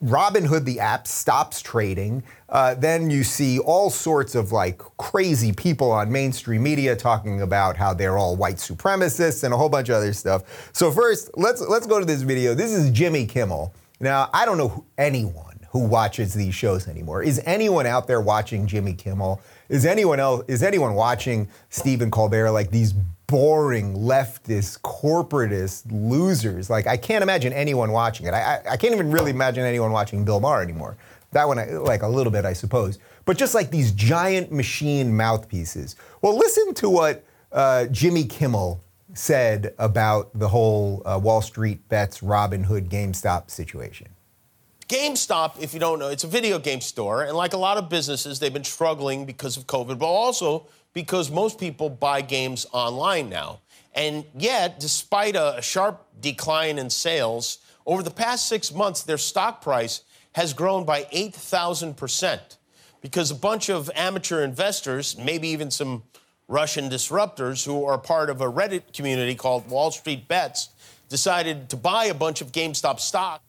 Robinhood, 0.03 0.65
the 0.65 0.79
app, 0.79 1.05
stops 1.05 1.61
trading. 1.61 2.23
Uh, 2.49 2.73
then 2.73 3.11
you 3.11 3.23
see 3.23 3.59
all 3.59 3.91
sorts 3.91 4.33
of 4.33 4.51
like 4.51 4.79
crazy 4.97 5.51
people 5.53 5.91
on 5.91 6.11
mainstream 6.11 6.63
media 6.63 6.95
talking 6.95 7.43
about 7.43 7.77
how 7.77 7.93
they're 7.93 8.17
all 8.17 8.35
white 8.35 8.55
supremacists 8.55 9.43
and 9.43 9.53
a 9.53 9.57
whole 9.57 9.69
bunch 9.69 9.89
of 9.89 9.97
other 9.97 10.11
stuff. 10.11 10.71
So 10.73 10.89
first, 10.89 11.29
let's 11.37 11.61
let's 11.61 11.85
go 11.85 11.99
to 11.99 12.05
this 12.05 12.23
video. 12.23 12.55
This 12.55 12.71
is 12.71 12.89
Jimmy 12.89 13.27
Kimmel. 13.27 13.71
Now, 13.99 14.31
I 14.33 14.45
don't 14.45 14.57
know 14.57 14.69
who, 14.69 14.85
anyone 14.97 15.59
who 15.69 15.85
watches 15.85 16.33
these 16.33 16.55
shows 16.55 16.87
anymore. 16.87 17.21
Is 17.21 17.39
anyone 17.45 17.85
out 17.85 18.07
there 18.07 18.19
watching 18.19 18.65
Jimmy 18.65 18.95
Kimmel? 18.95 19.41
Is 19.69 19.85
anyone 19.85 20.19
else? 20.19 20.43
Is 20.47 20.63
anyone 20.63 20.95
watching 20.95 21.47
Stephen 21.69 22.09
Colbert? 22.09 22.49
Like 22.49 22.71
these 22.71 22.95
boring 23.29 23.93
leftist, 23.93 24.81
corporatist 24.81 25.83
losers. 25.91 26.69
Like 26.69 26.87
I 26.87 26.97
can't 26.97 27.21
imagine 27.21 27.53
anyone 27.53 27.91
watching 27.91 28.25
it. 28.25 28.33
I, 28.33 28.55
I, 28.55 28.71
I, 28.71 28.77
can't 28.77 28.93
even 28.93 29.11
really 29.11 29.31
imagine 29.31 29.63
anyone 29.63 29.91
watching 29.91 30.25
Bill 30.25 30.39
Maher 30.39 30.63
anymore. 30.63 30.97
That 31.31 31.47
one, 31.47 31.59
I, 31.59 31.65
like 31.65 32.01
a 32.01 32.07
little 32.07 32.31
bit, 32.31 32.43
I 32.43 32.53
suppose. 32.53 32.97
But 33.25 33.37
just 33.37 33.53
like 33.53 33.69
these 33.69 33.91
giant 33.91 34.51
machine 34.51 35.15
mouthpieces. 35.15 35.95
Well, 36.23 36.35
listen 36.35 36.73
to 36.75 36.89
what 36.89 37.23
uh, 37.51 37.85
Jimmy 37.85 38.23
Kimmel 38.23 38.83
said 39.13 39.75
about 39.77 40.37
the 40.37 40.47
whole 40.47 41.03
uh, 41.05 41.19
Wall 41.21 41.41
Street 41.41 41.87
bets, 41.87 42.21
Robinhood, 42.21 42.89
GameStop 42.89 43.51
situation. 43.51 44.07
GameStop, 44.87 45.61
if 45.61 45.75
you 45.75 45.79
don't 45.79 45.99
know, 45.99 46.07
it's 46.07 46.23
a 46.23 46.27
video 46.27 46.57
game 46.57 46.81
store, 46.81 47.23
and 47.23 47.37
like 47.37 47.53
a 47.53 47.57
lot 47.57 47.77
of 47.77 47.89
businesses, 47.89 48.39
they've 48.39 48.51
been 48.51 48.63
struggling 48.63 49.27
because 49.27 49.55
of 49.55 49.67
COVID, 49.67 49.99
but 49.99 50.07
also 50.07 50.65
because 50.93 51.29
most 51.29 51.59
people 51.59 51.89
buy 51.89 52.21
games 52.21 52.65
online 52.71 53.29
now. 53.29 53.59
And 53.93 54.25
yet, 54.37 54.79
despite 54.79 55.35
a 55.35 55.59
sharp 55.61 56.05
decline 56.21 56.77
in 56.77 56.89
sales, 56.89 57.59
over 57.85 58.03
the 58.03 58.11
past 58.11 58.47
six 58.47 58.73
months, 58.73 59.03
their 59.03 59.17
stock 59.17 59.61
price 59.61 60.01
has 60.33 60.53
grown 60.53 60.85
by 60.85 61.03
8,000% 61.05 62.57
because 63.01 63.31
a 63.31 63.35
bunch 63.35 63.69
of 63.69 63.89
amateur 63.95 64.43
investors, 64.43 65.17
maybe 65.17 65.47
even 65.49 65.71
some 65.71 66.03
Russian 66.47 66.89
disruptors 66.89 67.65
who 67.65 67.85
are 67.85 67.97
part 67.97 68.29
of 68.29 68.41
a 68.41 68.45
Reddit 68.45 68.93
community 68.93 69.35
called 69.35 69.69
Wall 69.69 69.91
Street 69.91 70.27
Bets, 70.27 70.69
decided 71.07 71.69
to 71.69 71.77
buy 71.77 72.05
a 72.05 72.13
bunch 72.13 72.41
of 72.41 72.51
GameStop 72.51 72.99
stock. 72.99 73.41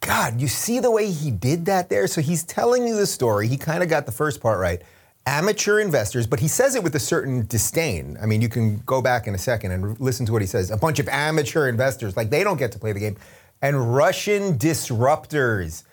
God, 0.00 0.40
you 0.40 0.48
see 0.48 0.80
the 0.80 0.90
way 0.90 1.10
he 1.10 1.30
did 1.30 1.66
that 1.66 1.90
there? 1.90 2.06
So 2.06 2.22
he's 2.22 2.42
telling 2.42 2.86
you 2.86 2.96
the 2.96 3.06
story. 3.06 3.48
He 3.48 3.58
kind 3.58 3.82
of 3.82 3.88
got 3.88 4.06
the 4.06 4.12
first 4.12 4.40
part 4.40 4.58
right 4.58 4.80
amateur 5.26 5.80
investors, 5.80 6.26
but 6.26 6.40
he 6.40 6.48
says 6.48 6.74
it 6.74 6.82
with 6.82 6.94
a 6.94 7.00
certain 7.00 7.46
disdain. 7.46 8.16
I 8.22 8.26
mean, 8.26 8.40
you 8.40 8.48
can 8.48 8.78
go 8.86 9.02
back 9.02 9.26
in 9.26 9.34
a 9.34 9.38
second 9.38 9.72
and 9.72 9.98
listen 10.00 10.26
to 10.26 10.32
what 10.32 10.42
he 10.42 10.46
says. 10.46 10.70
A 10.70 10.76
bunch 10.76 10.98
of 10.98 11.08
amateur 11.08 11.68
investors, 11.68 12.16
like 12.16 12.30
they 12.30 12.42
don't 12.42 12.58
get 12.58 12.72
to 12.72 12.78
play 12.78 12.92
the 12.92 13.00
game. 13.00 13.16
And 13.62 13.94
Russian 13.94 14.58
disruptors. 14.58 15.84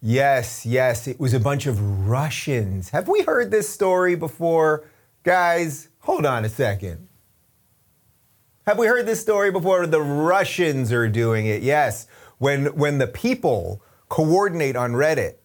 Yes, 0.00 0.64
yes, 0.64 1.08
it 1.08 1.18
was 1.18 1.34
a 1.34 1.40
bunch 1.40 1.66
of 1.66 2.08
Russians. 2.08 2.90
Have 2.90 3.08
we 3.08 3.22
heard 3.22 3.50
this 3.50 3.68
story 3.68 4.14
before? 4.14 4.84
Guys, 5.24 5.88
hold 6.00 6.24
on 6.24 6.44
a 6.44 6.48
second. 6.48 7.08
Have 8.66 8.78
we 8.78 8.86
heard 8.86 9.06
this 9.06 9.20
story 9.20 9.50
before? 9.50 9.86
The 9.86 10.02
Russians 10.02 10.92
are 10.92 11.08
doing 11.08 11.46
it. 11.46 11.62
Yes. 11.62 12.06
When 12.38 12.66
when 12.76 12.98
the 12.98 13.06
people 13.06 13.82
coordinate 14.08 14.76
on 14.76 14.92
Reddit 14.92 15.36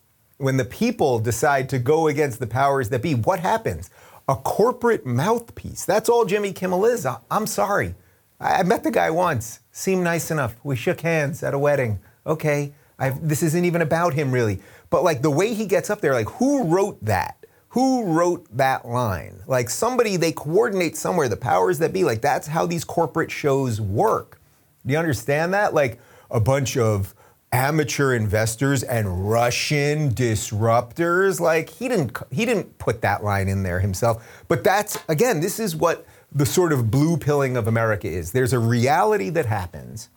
when 0.42 0.58
the 0.58 0.66
people 0.66 1.20
decide 1.20 1.70
to 1.70 1.80
go 1.80 2.08
against 2.08 2.40
the 2.40 2.48
powers 2.48 2.90
that 2.90 3.02
be, 3.02 3.14
what 3.14 3.40
happens? 3.40 3.90
A 4.28 4.36
corporate 4.36 5.06
mouthpiece. 5.06 5.86
That's 5.86 6.10
all 6.10 6.26
Jimmy 6.26 6.52
Kimmel 6.52 6.86
is. 6.86 7.06
I'm 7.30 7.48
sorry. 7.48 7.96
I 8.40 8.64
met 8.64 8.84
the 8.84 8.92
guy 8.92 9.12
once. 9.12 9.60
Seemed 9.72 10.04
nice 10.04 10.32
enough. 10.32 10.56
We 10.64 10.76
shook 10.76 11.02
hands 11.02 11.44
at 11.44 11.54
a 11.54 11.60
wedding. 11.60 12.00
Okay, 12.26 12.74
I've, 12.98 13.28
this 13.28 13.44
isn't 13.44 13.66
even 13.66 13.82
about 13.82 14.14
him 14.14 14.32
really. 14.32 14.60
But 14.90 15.04
like 15.04 15.22
the 15.22 15.32
way 15.32 15.54
he 15.54 15.66
gets 15.66 15.90
up 15.90 16.02
there, 16.02 16.14
like 16.14 16.30
who 16.30 16.64
wrote 16.64 17.04
that? 17.06 17.38
Who 17.70 18.04
wrote 18.06 18.46
that 18.58 18.88
line? 18.88 19.40
Like 19.48 19.70
somebody, 19.70 20.18
they 20.18 20.32
coordinate 20.32 20.98
somewhere, 20.98 21.30
the 21.30 21.38
powers 21.38 21.80
that 21.80 21.94
be. 21.94 22.04
Like 22.04 22.22
that's 22.22 22.48
how 22.48 22.66
these 22.66 22.84
corporate 22.84 23.32
shows 23.32 23.80
work. 23.80 24.42
Do 24.86 24.94
you 24.94 25.00
understand 25.00 25.54
that? 25.54 25.74
Like 25.74 26.00
a 26.30 26.40
bunch 26.40 26.78
of 26.78 27.14
amateur 27.51 28.13
investors 28.13 28.84
and 28.84 29.29
Russian 29.29 30.12
disruptors. 30.12 31.39
Like 31.39 31.70
he 31.70 31.88
didn't 31.88 32.17
he 32.31 32.46
didn't 32.46 32.77
put 32.77 33.01
that 33.01 33.24
line 33.24 33.48
in 33.48 33.63
there 33.63 33.79
himself. 33.79 34.43
But 34.48 34.63
that's 34.63 34.98
again, 35.08 35.41
this 35.41 35.60
is 35.60 35.75
what 35.75 36.05
the 36.31 36.46
sort 36.46 36.72
of 36.72 36.89
blue 36.89 37.17
pilling 37.17 37.58
of 37.58 37.67
America 37.67 38.08
is. 38.08 38.31
There's 38.31 38.53
a 38.53 38.60
reality 38.60 39.29
that 39.31 39.46
happens 39.46 40.10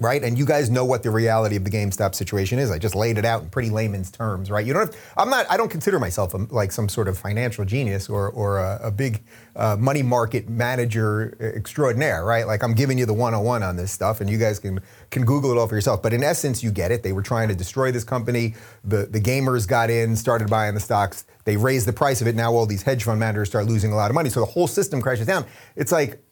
right? 0.00 0.22
And 0.22 0.38
you 0.38 0.46
guys 0.46 0.70
know 0.70 0.84
what 0.84 1.02
the 1.02 1.10
reality 1.10 1.56
of 1.56 1.64
the 1.64 1.70
GameStop 1.70 2.14
situation 2.14 2.58
is. 2.58 2.70
I 2.70 2.78
just 2.78 2.94
laid 2.94 3.18
it 3.18 3.24
out 3.24 3.42
in 3.42 3.50
pretty 3.50 3.70
layman's 3.70 4.10
terms, 4.10 4.50
right? 4.50 4.64
You 4.64 4.72
don't. 4.72 4.92
Have, 4.92 5.12
I'm 5.16 5.30
not. 5.30 5.46
I 5.50 5.56
don't 5.56 5.70
consider 5.70 5.98
myself 5.98 6.34
a, 6.34 6.38
like 6.50 6.72
some 6.72 6.88
sort 6.88 7.08
of 7.08 7.18
financial 7.18 7.64
genius 7.64 8.08
or 8.08 8.30
or 8.30 8.58
a, 8.58 8.80
a 8.84 8.90
big 8.90 9.22
uh, 9.56 9.76
money 9.78 10.02
market 10.02 10.48
manager 10.48 11.36
extraordinaire, 11.56 12.24
right? 12.24 12.46
Like 12.46 12.62
I'm 12.62 12.74
giving 12.74 12.98
you 12.98 13.06
the 13.06 13.14
101 13.14 13.62
on 13.62 13.76
this 13.76 13.92
stuff, 13.92 14.20
and 14.20 14.30
you 14.30 14.38
guys 14.38 14.58
can 14.58 14.80
can 15.10 15.24
Google 15.24 15.50
it 15.50 15.58
all 15.58 15.66
for 15.66 15.74
yourself. 15.74 16.02
But 16.02 16.12
in 16.12 16.22
essence, 16.22 16.62
you 16.62 16.70
get 16.70 16.92
it. 16.92 17.02
They 17.02 17.12
were 17.12 17.22
trying 17.22 17.48
to 17.48 17.54
destroy 17.54 17.90
this 17.90 18.04
company. 18.04 18.54
The 18.84 19.06
the 19.06 19.20
gamers 19.20 19.66
got 19.66 19.90
in, 19.90 20.16
started 20.16 20.48
buying 20.48 20.74
the 20.74 20.80
stocks. 20.80 21.24
They 21.44 21.56
raised 21.56 21.86
the 21.86 21.92
price 21.92 22.20
of 22.20 22.26
it. 22.26 22.34
Now 22.34 22.52
all 22.52 22.66
these 22.66 22.82
hedge 22.82 23.04
fund 23.04 23.18
managers 23.18 23.48
start 23.48 23.66
losing 23.66 23.92
a 23.92 23.96
lot 23.96 24.10
of 24.10 24.14
money. 24.14 24.30
So 24.30 24.40
the 24.40 24.46
whole 24.46 24.66
system 24.66 25.00
crashes 25.00 25.26
down. 25.26 25.46
It's 25.76 25.92
like, 25.92 26.22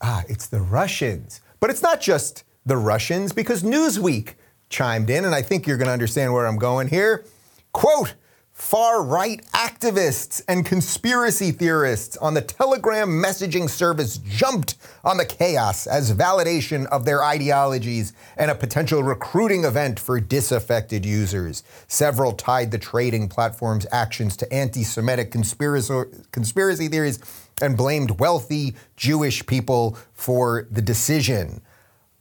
ah, 0.00 0.24
it's 0.28 0.48
the 0.48 0.60
Russians. 0.60 1.40
But 1.60 1.70
it's 1.70 1.82
not 1.82 2.00
just 2.00 2.42
the 2.64 2.76
Russians 2.76 3.32
because 3.32 3.62
Newsweek 3.62 4.34
chimed 4.68 5.10
in, 5.10 5.24
and 5.24 5.34
I 5.34 5.42
think 5.42 5.66
you're 5.66 5.76
going 5.76 5.86
to 5.86 5.92
understand 5.92 6.32
where 6.32 6.46
I'm 6.46 6.58
going 6.58 6.88
here. 6.88 7.24
Quote, 7.72 8.14
far 8.52 9.02
right 9.02 9.44
activists 9.52 10.42
and 10.46 10.64
conspiracy 10.64 11.50
theorists 11.50 12.16
on 12.18 12.34
the 12.34 12.40
Telegram 12.40 13.08
messaging 13.08 13.68
service 13.68 14.18
jumped 14.18 14.76
on 15.04 15.16
the 15.16 15.24
chaos 15.24 15.86
as 15.86 16.12
validation 16.12 16.86
of 16.86 17.04
their 17.04 17.24
ideologies 17.24 18.12
and 18.36 18.50
a 18.50 18.54
potential 18.54 19.02
recruiting 19.02 19.64
event 19.64 19.98
for 19.98 20.20
disaffected 20.20 21.04
users. 21.04 21.62
Several 21.88 22.32
tied 22.32 22.70
the 22.70 22.78
trading 22.78 23.28
platform's 23.28 23.86
actions 23.90 24.36
to 24.36 24.52
anti 24.52 24.84
Semitic 24.84 25.30
conspiracy, 25.30 26.02
conspiracy 26.30 26.88
theories 26.88 27.18
and 27.60 27.76
blamed 27.76 28.20
wealthy 28.20 28.76
Jewish 28.96 29.44
people 29.46 29.96
for 30.12 30.68
the 30.70 30.82
decision. 30.82 31.62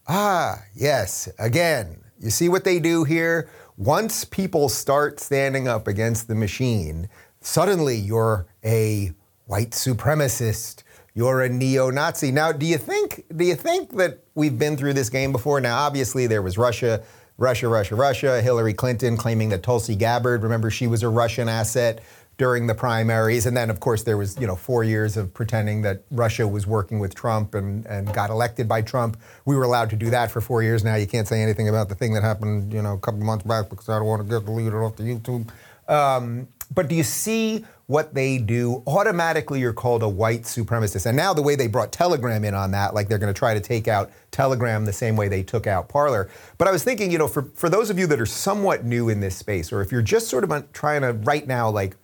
Ah, 0.08 0.64
yes. 0.76 1.30
Again, 1.38 2.04
you 2.20 2.30
see 2.30 2.50
what 2.50 2.64
they 2.64 2.80
do 2.80 3.04
here? 3.04 3.50
Once 3.78 4.26
people 4.26 4.70
start 4.70 5.20
standing 5.20 5.68
up 5.68 5.88
against 5.88 6.28
the 6.28 6.36
machine, 6.36 7.10
suddenly 7.40 7.96
you're 7.96 8.46
a 8.64 9.12
white 9.46 9.72
supremacist. 9.72 10.84
You're 11.14 11.42
a 11.42 11.50
neo-Nazi. 11.50 12.32
Now, 12.32 12.52
do 12.52 12.66
you 12.66 12.78
think 12.78 13.26
do 13.36 13.44
you 13.44 13.56
think 13.56 13.98
that 13.98 14.24
we've 14.34 14.58
been 14.58 14.78
through 14.78 14.94
this 14.94 15.10
game 15.10 15.32
before? 15.32 15.60
Now, 15.60 15.80
obviously 15.80 16.26
there 16.28 16.42
was 16.42 16.58
Russia, 16.58 17.04
Russia, 17.38 17.68
Russia, 17.68 17.96
Russia, 17.96 18.42
Hillary 18.42 18.74
Clinton 18.74 19.18
claiming 19.18 19.50
that 19.50 19.64
Tulsi 19.64 19.96
Gabbard, 19.96 20.44
remember 20.44 20.70
she 20.70 20.88
was 20.88 21.04
a 21.04 21.10
Russian 21.10 21.50
asset 21.50 22.02
during 22.42 22.66
the 22.66 22.74
primaries. 22.74 23.46
And 23.46 23.56
then, 23.56 23.70
of 23.70 23.80
course, 23.80 24.02
there 24.02 24.18
was, 24.18 24.36
you 24.40 24.48
know, 24.48 24.56
four 24.56 24.84
years 24.84 25.16
of 25.16 25.32
pretending 25.32 25.84
that 25.84 26.02
Russia 26.10 26.48
was 26.48 26.66
working 26.66 26.98
with 26.98 27.14
Trump 27.14 27.54
and, 27.54 27.86
and 27.86 28.12
got 28.16 28.32
elected 28.32 28.68
by 28.68 28.82
Trump. 28.82 29.16
We 29.46 29.56
were 29.56 29.62
allowed 29.62 29.92
to 29.92 29.96
do 29.96 30.10
that 30.10 30.32
for 30.32 30.42
four 30.42 30.64
years. 30.64 30.84
Now 30.84 30.96
you 30.96 31.06
can't 31.06 31.28
say 31.28 31.44
anything 31.44 31.70
about 31.70 31.88
the 31.88 31.94
thing 31.94 32.16
that 32.16 32.24
happened, 32.24 32.74
you 32.74 32.82
know, 32.82 32.94
a 32.94 32.98
couple 32.98 33.20
months 33.20 33.46
back 33.46 33.70
because 33.70 33.90
I 33.90 34.00
don't 34.00 34.08
want 34.08 34.24
to 34.24 34.28
get 34.28 34.44
deleted 34.44 34.74
off 34.74 34.96
the 34.96 35.04
YouTube. 35.04 35.50
Um, 35.88 36.48
but 36.74 36.88
do 36.88 36.96
you 36.96 37.04
see 37.04 37.64
what 37.86 38.16
they 38.16 38.40
do? 38.40 38.82
Automatically, 38.88 39.60
you're 39.60 39.72
called 39.72 40.02
a 40.02 40.10
white 40.10 40.42
supremacist. 40.42 41.06
And 41.06 41.16
now 41.16 41.36
the 41.36 41.44
way 41.44 41.56
they 41.56 41.68
brought 41.68 41.92
Telegram 41.92 42.44
in 42.44 42.56
on 42.56 42.72
that, 42.72 42.96
like 42.96 43.08
they're 43.08 43.20
going 43.20 43.32
to 43.32 43.38
try 43.38 43.54
to 43.54 43.60
take 43.60 43.88
out 43.88 44.10
Telegram 44.32 44.86
the 44.86 44.94
same 44.94 45.16
way 45.16 45.28
they 45.28 45.44
took 45.44 45.68
out 45.68 45.90
Parler. 45.90 46.28
But 46.58 46.68
I 46.68 46.72
was 46.72 46.84
thinking, 46.84 47.12
you 47.12 47.20
know, 47.20 47.28
for, 47.28 47.44
for 47.54 47.70
those 47.70 47.92
of 47.92 48.00
you 48.00 48.08
that 48.08 48.20
are 48.20 48.26
somewhat 48.26 48.84
new 48.84 49.10
in 49.10 49.20
this 49.20 49.36
space, 49.36 49.72
or 49.72 49.82
if 49.82 49.92
you're 49.92 50.02
just 50.02 50.28
sort 50.28 50.44
of 50.44 50.74
trying 50.74 51.02
to 51.02 51.14
right 51.14 51.46
now, 51.46 51.70
like, 51.70 51.98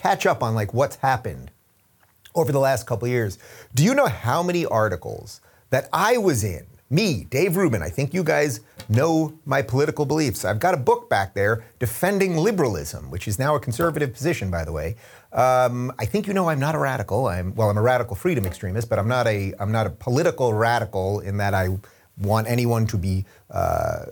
catch 0.00 0.26
up 0.26 0.42
on 0.42 0.54
like 0.54 0.72
what's 0.72 0.96
happened 0.96 1.50
over 2.34 2.52
the 2.52 2.58
last 2.58 2.86
couple 2.86 3.06
years. 3.06 3.38
Do 3.74 3.84
you 3.84 3.94
know 3.94 4.06
how 4.06 4.42
many 4.42 4.64
articles 4.64 5.40
that 5.70 5.88
I 5.92 6.16
was 6.16 6.42
in? 6.42 6.66
Me, 6.92 7.24
Dave 7.30 7.56
Rubin, 7.56 7.82
I 7.82 7.88
think 7.88 8.12
you 8.12 8.24
guys 8.24 8.60
know 8.88 9.38
my 9.44 9.62
political 9.62 10.04
beliefs. 10.04 10.44
I've 10.44 10.58
got 10.58 10.74
a 10.74 10.76
book 10.76 11.08
back 11.08 11.34
there, 11.34 11.64
Defending 11.78 12.36
Liberalism, 12.36 13.10
which 13.12 13.28
is 13.28 13.38
now 13.38 13.54
a 13.54 13.60
conservative 13.60 14.12
position, 14.12 14.50
by 14.50 14.64
the 14.64 14.72
way. 14.72 14.96
Um, 15.32 15.92
I 16.00 16.06
think 16.06 16.26
you 16.26 16.34
know 16.34 16.48
I'm 16.48 16.58
not 16.58 16.74
a 16.74 16.78
radical. 16.78 17.28
I'm 17.28 17.54
well, 17.54 17.70
I'm 17.70 17.78
a 17.78 17.82
radical 17.82 18.16
freedom 18.16 18.44
extremist, 18.44 18.88
but 18.88 18.98
I'm 18.98 19.06
not 19.06 19.28
a 19.28 19.54
I'm 19.60 19.70
not 19.70 19.86
a 19.86 19.90
political 19.90 20.52
radical 20.52 21.20
in 21.20 21.36
that 21.36 21.54
I 21.54 21.78
want 22.18 22.48
anyone 22.48 22.86
to 22.88 22.98
be 22.98 23.24
uh, 23.50 24.06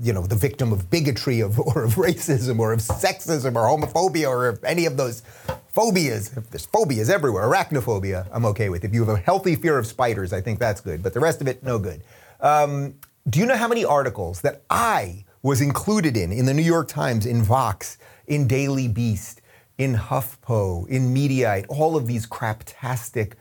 you 0.00 0.12
know, 0.12 0.26
the 0.26 0.36
victim 0.36 0.72
of 0.72 0.90
bigotry 0.90 1.40
of, 1.40 1.58
or 1.76 1.84
of 1.84 1.94
racism 1.94 2.58
or 2.58 2.72
of 2.72 2.80
sexism 2.80 3.56
or 3.56 3.66
homophobia 3.66 4.28
or 4.28 4.48
of 4.48 4.64
any 4.64 4.86
of 4.86 4.96
those 4.96 5.22
phobias. 5.74 6.36
If 6.36 6.50
there's 6.50 6.66
phobias 6.66 7.10
everywhere, 7.10 7.44
arachnophobia, 7.44 8.26
I'm 8.32 8.44
okay 8.46 8.68
with. 8.68 8.84
If 8.84 8.92
you 8.92 9.04
have 9.04 9.16
a 9.16 9.20
healthy 9.20 9.56
fear 9.56 9.78
of 9.78 9.86
spiders, 9.86 10.32
I 10.32 10.40
think 10.40 10.58
that's 10.58 10.80
good. 10.80 11.02
But 11.02 11.14
the 11.14 11.20
rest 11.20 11.40
of 11.40 11.48
it, 11.48 11.62
no 11.62 11.78
good. 11.78 12.02
Um, 12.40 12.94
do 13.28 13.38
you 13.38 13.46
know 13.46 13.56
how 13.56 13.68
many 13.68 13.84
articles 13.84 14.40
that 14.40 14.62
I 14.68 15.24
was 15.42 15.60
included 15.60 16.16
in, 16.16 16.32
in 16.32 16.46
the 16.46 16.54
New 16.54 16.62
York 16.62 16.88
Times, 16.88 17.26
in 17.26 17.42
Vox, 17.42 17.98
in 18.26 18.46
Daily 18.46 18.88
Beast, 18.88 19.40
in 19.78 19.94
HuffPo, 19.94 20.88
in 20.88 21.14
Mediaite, 21.14 21.66
all 21.68 21.96
of 21.96 22.06
these 22.06 22.26
craptastic 22.26 23.34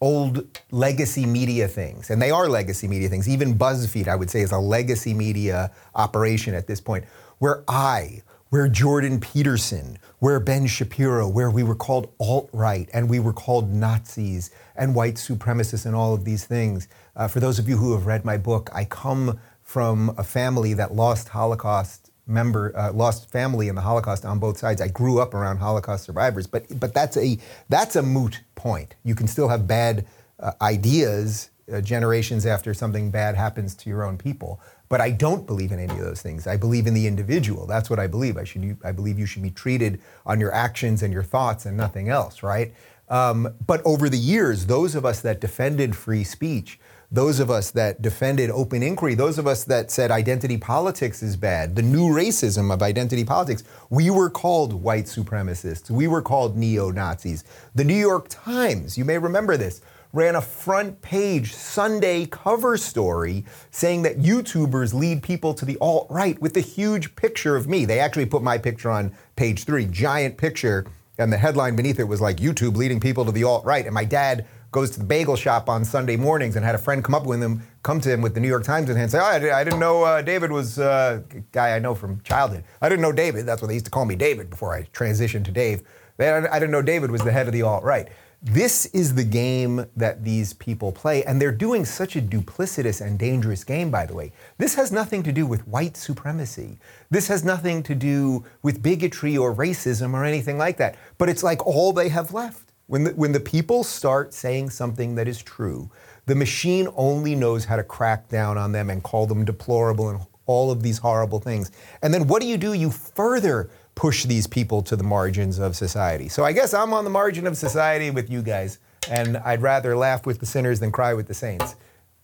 old 0.00 0.60
legacy 0.70 1.26
media 1.26 1.68
things, 1.68 2.10
and 2.10 2.20
they 2.20 2.30
are 2.30 2.48
legacy 2.48 2.88
media 2.88 3.08
things. 3.08 3.28
Even 3.28 3.58
BuzzFeed, 3.58 4.08
I 4.08 4.16
would 4.16 4.30
say, 4.30 4.40
is 4.40 4.52
a 4.52 4.58
legacy 4.58 5.14
media 5.14 5.70
operation 5.94 6.54
at 6.54 6.66
this 6.66 6.80
point, 6.80 7.04
where 7.38 7.64
I, 7.68 8.22
where 8.50 8.68
Jordan 8.68 9.20
Peterson, 9.20 9.98
where 10.18 10.40
Ben 10.40 10.66
Shapiro, 10.66 11.28
where 11.28 11.50
we 11.50 11.62
were 11.62 11.74
called 11.74 12.12
alt 12.18 12.50
right 12.52 12.88
and 12.92 13.08
we 13.08 13.20
were 13.20 13.32
called 13.32 13.72
Nazis 13.72 14.50
and 14.74 14.94
white 14.94 15.14
supremacists 15.14 15.86
and 15.86 15.94
all 15.94 16.14
of 16.14 16.24
these 16.24 16.44
things. 16.44 16.88
Uh, 17.14 17.28
for 17.28 17.40
those 17.40 17.58
of 17.58 17.68
you 17.68 17.76
who 17.76 17.92
have 17.92 18.06
read 18.06 18.24
my 18.24 18.36
book, 18.36 18.68
I 18.72 18.84
come 18.84 19.38
from 19.62 20.12
a 20.18 20.24
family 20.24 20.74
that 20.74 20.94
lost 20.94 21.28
Holocaust 21.28 22.09
member 22.30 22.72
uh, 22.76 22.92
lost 22.92 23.30
family 23.30 23.68
in 23.68 23.74
the 23.74 23.80
Holocaust 23.80 24.24
on 24.24 24.38
both 24.38 24.56
sides. 24.56 24.80
I 24.80 24.88
grew 24.88 25.20
up 25.20 25.34
around 25.34 25.58
Holocaust 25.58 26.04
survivors, 26.04 26.46
but 26.46 26.64
but 26.78 26.94
that's 26.94 27.16
a 27.16 27.38
that's 27.68 27.96
a 27.96 28.02
moot 28.02 28.40
point. 28.54 28.94
You 29.04 29.14
can 29.14 29.26
still 29.26 29.48
have 29.48 29.66
bad 29.66 30.06
uh, 30.38 30.52
ideas 30.62 31.50
uh, 31.72 31.80
generations 31.80 32.46
after 32.46 32.74
something 32.74 33.10
bad 33.10 33.34
happens 33.34 33.74
to 33.76 33.90
your 33.90 34.04
own 34.04 34.18
people. 34.18 34.60
But 34.88 35.00
I 35.00 35.10
don't 35.10 35.46
believe 35.46 35.70
in 35.70 35.78
any 35.78 35.92
of 35.92 36.00
those 36.00 36.20
things. 36.20 36.48
I 36.48 36.56
believe 36.56 36.88
in 36.88 36.94
the 36.94 37.06
individual. 37.06 37.66
That's 37.66 37.88
what 37.88 38.00
I 38.00 38.06
believe. 38.06 38.36
I 38.36 38.44
should. 38.44 38.76
I 38.84 38.92
believe 38.92 39.18
you 39.18 39.26
should 39.26 39.42
be 39.42 39.50
treated 39.50 40.00
on 40.26 40.40
your 40.40 40.52
actions 40.52 41.02
and 41.02 41.12
your 41.12 41.22
thoughts 41.22 41.66
and 41.66 41.76
nothing 41.76 42.08
else, 42.08 42.42
right? 42.42 42.72
Um, 43.08 43.54
but 43.66 43.82
over 43.84 44.08
the 44.08 44.18
years, 44.18 44.66
those 44.66 44.94
of 44.94 45.04
us 45.04 45.20
that 45.20 45.40
defended 45.40 45.96
free 45.96 46.24
speech 46.24 46.78
those 47.12 47.40
of 47.40 47.50
us 47.50 47.72
that 47.72 48.00
defended 48.00 48.50
open 48.50 48.82
inquiry, 48.82 49.14
those 49.14 49.38
of 49.38 49.46
us 49.46 49.64
that 49.64 49.90
said 49.90 50.10
identity 50.10 50.56
politics 50.56 51.22
is 51.22 51.36
bad, 51.36 51.74
the 51.74 51.82
new 51.82 52.08
racism 52.08 52.72
of 52.72 52.82
identity 52.82 53.24
politics, 53.24 53.64
we 53.90 54.10
were 54.10 54.30
called 54.30 54.72
white 54.72 55.06
supremacists. 55.06 55.90
We 55.90 56.06
were 56.06 56.22
called 56.22 56.56
neo 56.56 56.90
Nazis. 56.90 57.42
The 57.74 57.84
New 57.84 57.94
York 57.94 58.26
Times, 58.28 58.96
you 58.96 59.04
may 59.04 59.18
remember 59.18 59.56
this, 59.56 59.80
ran 60.12 60.36
a 60.36 60.40
front 60.40 61.00
page 61.02 61.54
Sunday 61.54 62.26
cover 62.26 62.76
story 62.76 63.44
saying 63.70 64.02
that 64.02 64.18
YouTubers 64.18 64.94
lead 64.94 65.22
people 65.22 65.54
to 65.54 65.64
the 65.64 65.78
alt 65.80 66.06
right 66.10 66.40
with 66.40 66.56
a 66.56 66.60
huge 66.60 67.14
picture 67.16 67.56
of 67.56 67.68
me. 67.68 67.84
They 67.84 67.98
actually 67.98 68.26
put 68.26 68.42
my 68.42 68.58
picture 68.58 68.90
on 68.90 69.16
page 69.36 69.64
three, 69.64 69.86
giant 69.86 70.36
picture, 70.36 70.86
and 71.18 71.32
the 71.32 71.36
headline 71.36 71.76
beneath 71.76 72.00
it 72.00 72.04
was 72.04 72.20
like 72.20 72.38
YouTube 72.38 72.76
leading 72.76 72.98
people 72.98 73.24
to 73.24 73.32
the 73.32 73.44
alt 73.44 73.64
right. 73.64 73.84
And 73.84 73.94
my 73.94 74.04
dad 74.04 74.46
goes 74.70 74.90
to 74.90 75.00
the 75.00 75.04
bagel 75.04 75.36
shop 75.36 75.68
on 75.68 75.84
Sunday 75.84 76.16
mornings 76.16 76.56
and 76.56 76.64
had 76.64 76.74
a 76.74 76.78
friend 76.78 77.04
come 77.04 77.14
up 77.14 77.26
with 77.26 77.42
him, 77.42 77.62
come 77.82 78.00
to 78.00 78.12
him 78.12 78.22
with 78.22 78.34
the 78.34 78.40
New 78.40 78.48
York 78.48 78.64
Times 78.64 78.88
in 78.88 78.96
hand 78.96 79.04
and 79.04 79.10
say, 79.12 79.18
oh, 79.18 79.54
I, 79.54 79.64
didn't 79.64 79.80
know 79.80 80.04
uh, 80.04 80.22
David 80.22 80.52
was 80.52 80.78
uh, 80.78 81.22
a 81.30 81.40
guy 81.52 81.74
I 81.74 81.78
know 81.78 81.94
from 81.94 82.20
childhood. 82.22 82.64
I 82.80 82.88
didn't 82.88 83.02
know 83.02 83.12
David. 83.12 83.46
That's 83.46 83.62
what 83.62 83.68
they 83.68 83.74
used 83.74 83.86
to 83.86 83.90
call 83.90 84.04
me 84.04 84.16
David 84.16 84.50
before 84.50 84.74
I 84.74 84.82
transitioned 84.92 85.44
to 85.46 85.50
Dave. 85.50 85.82
I 86.18 86.58
didn't 86.58 86.70
know 86.70 86.82
David 86.82 87.10
was 87.10 87.22
the 87.22 87.32
head 87.32 87.46
of 87.46 87.52
the 87.52 87.62
alt-right. 87.62 88.08
This 88.42 88.86
is 88.86 89.14
the 89.14 89.24
game 89.24 89.84
that 89.96 90.24
these 90.24 90.54
people 90.54 90.92
play, 90.92 91.22
and 91.24 91.40
they're 91.40 91.52
doing 91.52 91.84
such 91.84 92.16
a 92.16 92.22
duplicitous 92.22 93.04
and 93.04 93.18
dangerous 93.18 93.64
game, 93.64 93.90
by 93.90 94.06
the 94.06 94.14
way. 94.14 94.32
This 94.56 94.74
has 94.76 94.90
nothing 94.90 95.22
to 95.24 95.32
do 95.32 95.44
with 95.44 95.68
white 95.68 95.94
supremacy. 95.94 96.78
This 97.10 97.28
has 97.28 97.44
nothing 97.44 97.82
to 97.82 97.94
do 97.94 98.44
with 98.62 98.82
bigotry 98.82 99.36
or 99.36 99.54
racism 99.54 100.14
or 100.14 100.24
anything 100.24 100.56
like 100.56 100.78
that. 100.78 100.96
But 101.18 101.28
it's 101.28 101.42
like 101.42 101.66
all 101.66 101.92
they 101.92 102.08
have 102.08 102.32
left. 102.32 102.69
When 102.90 103.04
the, 103.04 103.10
when 103.12 103.30
the 103.30 103.38
people 103.38 103.84
start 103.84 104.34
saying 104.34 104.70
something 104.70 105.14
that 105.14 105.28
is 105.28 105.40
true, 105.40 105.92
the 106.26 106.34
machine 106.34 106.88
only 106.96 107.36
knows 107.36 107.64
how 107.64 107.76
to 107.76 107.84
crack 107.84 108.28
down 108.28 108.58
on 108.58 108.72
them 108.72 108.90
and 108.90 109.00
call 109.00 109.28
them 109.28 109.44
deplorable 109.44 110.08
and 110.08 110.20
all 110.46 110.72
of 110.72 110.82
these 110.82 110.98
horrible 110.98 111.38
things. 111.38 111.70
And 112.02 112.12
then 112.12 112.26
what 112.26 112.42
do 112.42 112.48
you 112.48 112.56
do? 112.56 112.72
You 112.72 112.90
further 112.90 113.70
push 113.94 114.24
these 114.24 114.48
people 114.48 114.82
to 114.82 114.96
the 114.96 115.04
margins 115.04 115.60
of 115.60 115.76
society. 115.76 116.28
So 116.28 116.44
I 116.44 116.50
guess 116.50 116.74
I'm 116.74 116.92
on 116.92 117.04
the 117.04 117.10
margin 117.10 117.46
of 117.46 117.56
society 117.56 118.10
with 118.10 118.28
you 118.28 118.42
guys, 118.42 118.80
and 119.08 119.36
I'd 119.36 119.62
rather 119.62 119.96
laugh 119.96 120.26
with 120.26 120.40
the 120.40 120.46
sinners 120.46 120.80
than 120.80 120.90
cry 120.90 121.14
with 121.14 121.28
the 121.28 121.34
saints. 121.34 121.76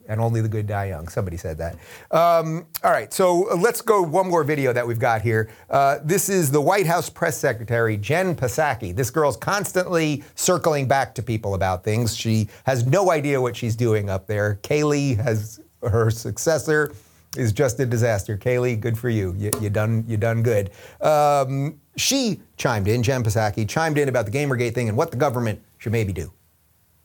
And 0.09 0.21
only 0.21 0.40
the 0.40 0.49
good 0.49 0.66
die 0.66 0.87
young. 0.87 1.09
Somebody 1.09 1.37
said 1.37 1.59
that. 1.59 1.75
Um, 2.11 2.66
all 2.85 2.92
right, 2.92 3.12
so 3.12 3.49
let's 3.57 3.81
go 3.81 4.03
one 4.03 4.29
more 4.29 4.45
video 4.45 4.73
that 4.73 4.87
we've 4.87 4.99
got 4.99 5.23
here. 5.23 5.51
Uh, 5.69 5.99
this 6.05 6.29
is 6.29 6.51
the 6.51 6.61
White 6.61 6.87
House 6.87 7.11
press 7.11 7.37
secretary, 7.37 7.97
Jen 7.97 8.35
Psaki. 8.37 8.95
This 8.95 9.11
girl's 9.11 9.37
constantly 9.37 10.23
circling 10.35 10.87
back 10.87 11.14
to 11.16 11.23
people 11.23 11.55
about 11.55 11.83
things. 11.83 12.16
She 12.16 12.49
has 12.64 12.87
no 12.87 13.11
idea 13.11 13.40
what 13.40 13.57
she's 13.57 13.75
doing 13.75 14.09
up 14.09 14.27
there. 14.27 14.61
Kayleigh 14.62 15.16
has 15.16 15.61
her 15.83 16.11
successor 16.11 16.92
is 17.37 17.53
just 17.53 17.79
a 17.81 17.87
disaster. 17.87 18.37
Kayleigh, 18.37 18.81
good 18.81 18.99
for 18.99 19.11
you. 19.11 19.35
You, 19.37 19.51
you 19.61 19.71
done 19.71 20.05
you 20.07 20.16
done 20.16 20.42
good. 20.42 20.71
Um, 21.01 21.81
she 21.97 22.40
chimed 22.57 22.88
in, 22.88 23.03
Jen 23.03 23.23
Psaki 23.23 23.69
chimed 23.69 23.99
in 23.99 24.09
about 24.09 24.27
the 24.27 24.33
Gamergate 24.33 24.75
thing 24.75 24.88
and 24.88 24.97
what 24.97 25.11
the 25.11 25.16
government 25.16 25.61
should 25.79 25.92
maybe 25.92 26.12
do. 26.12 26.33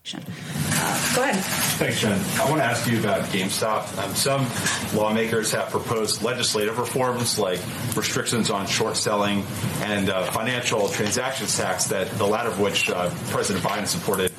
Uh, 0.03 1.15
go 1.15 1.21
ahead. 1.21 1.35
Thanks, 1.77 2.01
Jen. 2.01 2.19
I 2.39 2.49
want 2.49 2.57
to 2.57 2.65
ask 2.65 2.89
you 2.89 2.99
about 2.99 3.21
GameStop. 3.25 3.97
Um, 4.03 4.15
some 4.15 4.97
lawmakers 4.97 5.51
have 5.51 5.69
proposed 5.69 6.23
legislative 6.23 6.79
reforms 6.79 7.37
like 7.37 7.59
restrictions 7.95 8.49
on 8.49 8.65
short 8.65 8.97
selling 8.97 9.43
and 9.81 10.09
uh, 10.09 10.23
financial 10.31 10.89
transactions 10.89 11.55
tax, 11.55 11.85
that 11.85 12.09
the 12.17 12.25
latter 12.25 12.49
of 12.49 12.59
which 12.59 12.89
uh, 12.89 13.11
President 13.29 13.63
Biden 13.63 13.85
supported 13.85 14.31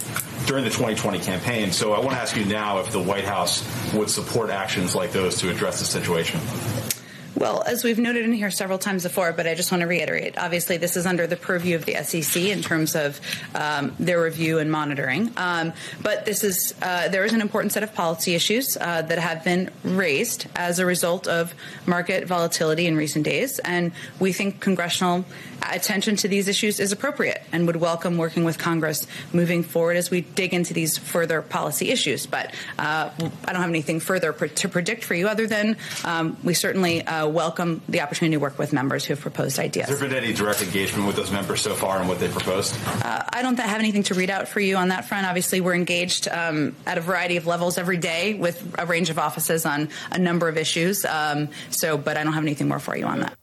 during 0.46 0.64
the 0.64 0.70
2020 0.70 1.20
campaign. 1.20 1.70
So 1.70 1.92
I 1.92 2.00
want 2.00 2.10
to 2.10 2.20
ask 2.20 2.36
you 2.36 2.44
now 2.44 2.80
if 2.80 2.90
the 2.90 3.00
White 3.00 3.24
House 3.24 3.62
would 3.94 4.10
support 4.10 4.50
actions 4.50 4.96
like 4.96 5.12
those 5.12 5.38
to 5.40 5.50
address 5.50 5.78
the 5.78 5.86
situation. 5.86 6.40
Well, 7.34 7.62
as 7.62 7.82
we've 7.82 7.98
noted 7.98 8.24
in 8.24 8.32
here 8.32 8.50
several 8.50 8.78
times 8.78 9.04
before, 9.04 9.32
but 9.32 9.46
I 9.46 9.54
just 9.54 9.72
want 9.72 9.80
to 9.80 9.86
reiterate 9.86 10.36
obviously, 10.36 10.76
this 10.76 10.96
is 10.96 11.06
under 11.06 11.26
the 11.26 11.36
purview 11.36 11.76
of 11.76 11.84
the 11.84 11.94
SEC 12.02 12.42
in 12.42 12.62
terms 12.62 12.94
of 12.94 13.20
um, 13.54 13.94
their 13.98 14.22
review 14.22 14.58
and 14.58 14.70
monitoring. 14.70 15.32
Um, 15.36 15.72
but 16.02 16.26
this 16.26 16.44
is, 16.44 16.74
uh, 16.82 17.08
there 17.08 17.24
is 17.24 17.32
an 17.32 17.40
important 17.40 17.72
set 17.72 17.82
of 17.82 17.94
policy 17.94 18.34
issues 18.34 18.76
uh, 18.76 19.02
that 19.02 19.18
have 19.18 19.44
been 19.44 19.70
raised 19.82 20.46
as 20.56 20.78
a 20.78 20.86
result 20.86 21.26
of 21.26 21.54
market 21.86 22.26
volatility 22.26 22.86
in 22.86 22.96
recent 22.96 23.24
days. 23.24 23.58
And 23.60 23.92
we 24.20 24.32
think 24.32 24.60
congressional 24.60 25.24
attention 25.70 26.16
to 26.16 26.28
these 26.28 26.48
issues 26.48 26.80
is 26.80 26.92
appropriate 26.92 27.42
and 27.52 27.66
would 27.66 27.76
welcome 27.76 28.16
working 28.16 28.44
with 28.44 28.58
Congress 28.58 29.06
moving 29.32 29.62
forward 29.62 29.96
as 29.96 30.10
we 30.10 30.22
dig 30.22 30.52
into 30.52 30.74
these 30.74 30.98
further 30.98 31.42
policy 31.42 31.90
issues. 31.90 32.26
But 32.26 32.54
uh, 32.78 33.10
I 33.44 33.52
don't 33.52 33.60
have 33.60 33.70
anything 33.70 34.00
further 34.00 34.32
to 34.32 34.68
predict 34.68 35.04
for 35.04 35.14
you 35.14 35.28
other 35.28 35.46
than 35.46 35.76
um, 36.04 36.36
we 36.42 36.54
certainly 36.54 37.06
uh, 37.22 37.28
welcome 37.28 37.82
the 37.88 38.00
opportunity 38.00 38.36
to 38.36 38.40
work 38.40 38.58
with 38.58 38.72
members 38.72 39.04
who 39.04 39.14
have 39.14 39.20
proposed 39.20 39.58
ideas. 39.58 39.88
Has 39.88 40.00
there 40.00 40.08
been 40.08 40.16
any 40.16 40.32
direct 40.32 40.62
engagement 40.62 41.06
with 41.06 41.16
those 41.16 41.30
members 41.30 41.60
so 41.60 41.74
far 41.74 41.98
and 41.98 42.08
what 42.08 42.18
they 42.18 42.28
proposed? 42.28 42.74
Uh, 42.86 43.24
I 43.32 43.42
don't 43.42 43.58
have 43.58 43.78
anything 43.80 44.02
to 44.04 44.14
read 44.14 44.30
out 44.30 44.48
for 44.48 44.60
you 44.60 44.76
on 44.76 44.88
that 44.88 45.04
front. 45.04 45.26
Obviously, 45.26 45.60
we're 45.60 45.74
engaged 45.74 46.28
um, 46.28 46.74
at 46.86 46.98
a 46.98 47.00
variety 47.00 47.36
of 47.36 47.46
levels 47.46 47.78
every 47.78 47.96
day 47.96 48.34
with 48.34 48.74
a 48.78 48.86
range 48.86 49.10
of 49.10 49.18
offices 49.18 49.66
on 49.66 49.88
a 50.10 50.18
number 50.18 50.48
of 50.48 50.56
issues. 50.56 51.04
Um, 51.04 51.48
so, 51.70 51.96
but 51.96 52.16
I 52.16 52.24
don't 52.24 52.32
have 52.32 52.44
anything 52.44 52.68
more 52.68 52.78
for 52.78 52.96
you 52.96 53.06
on 53.06 53.20
that. 53.20 53.36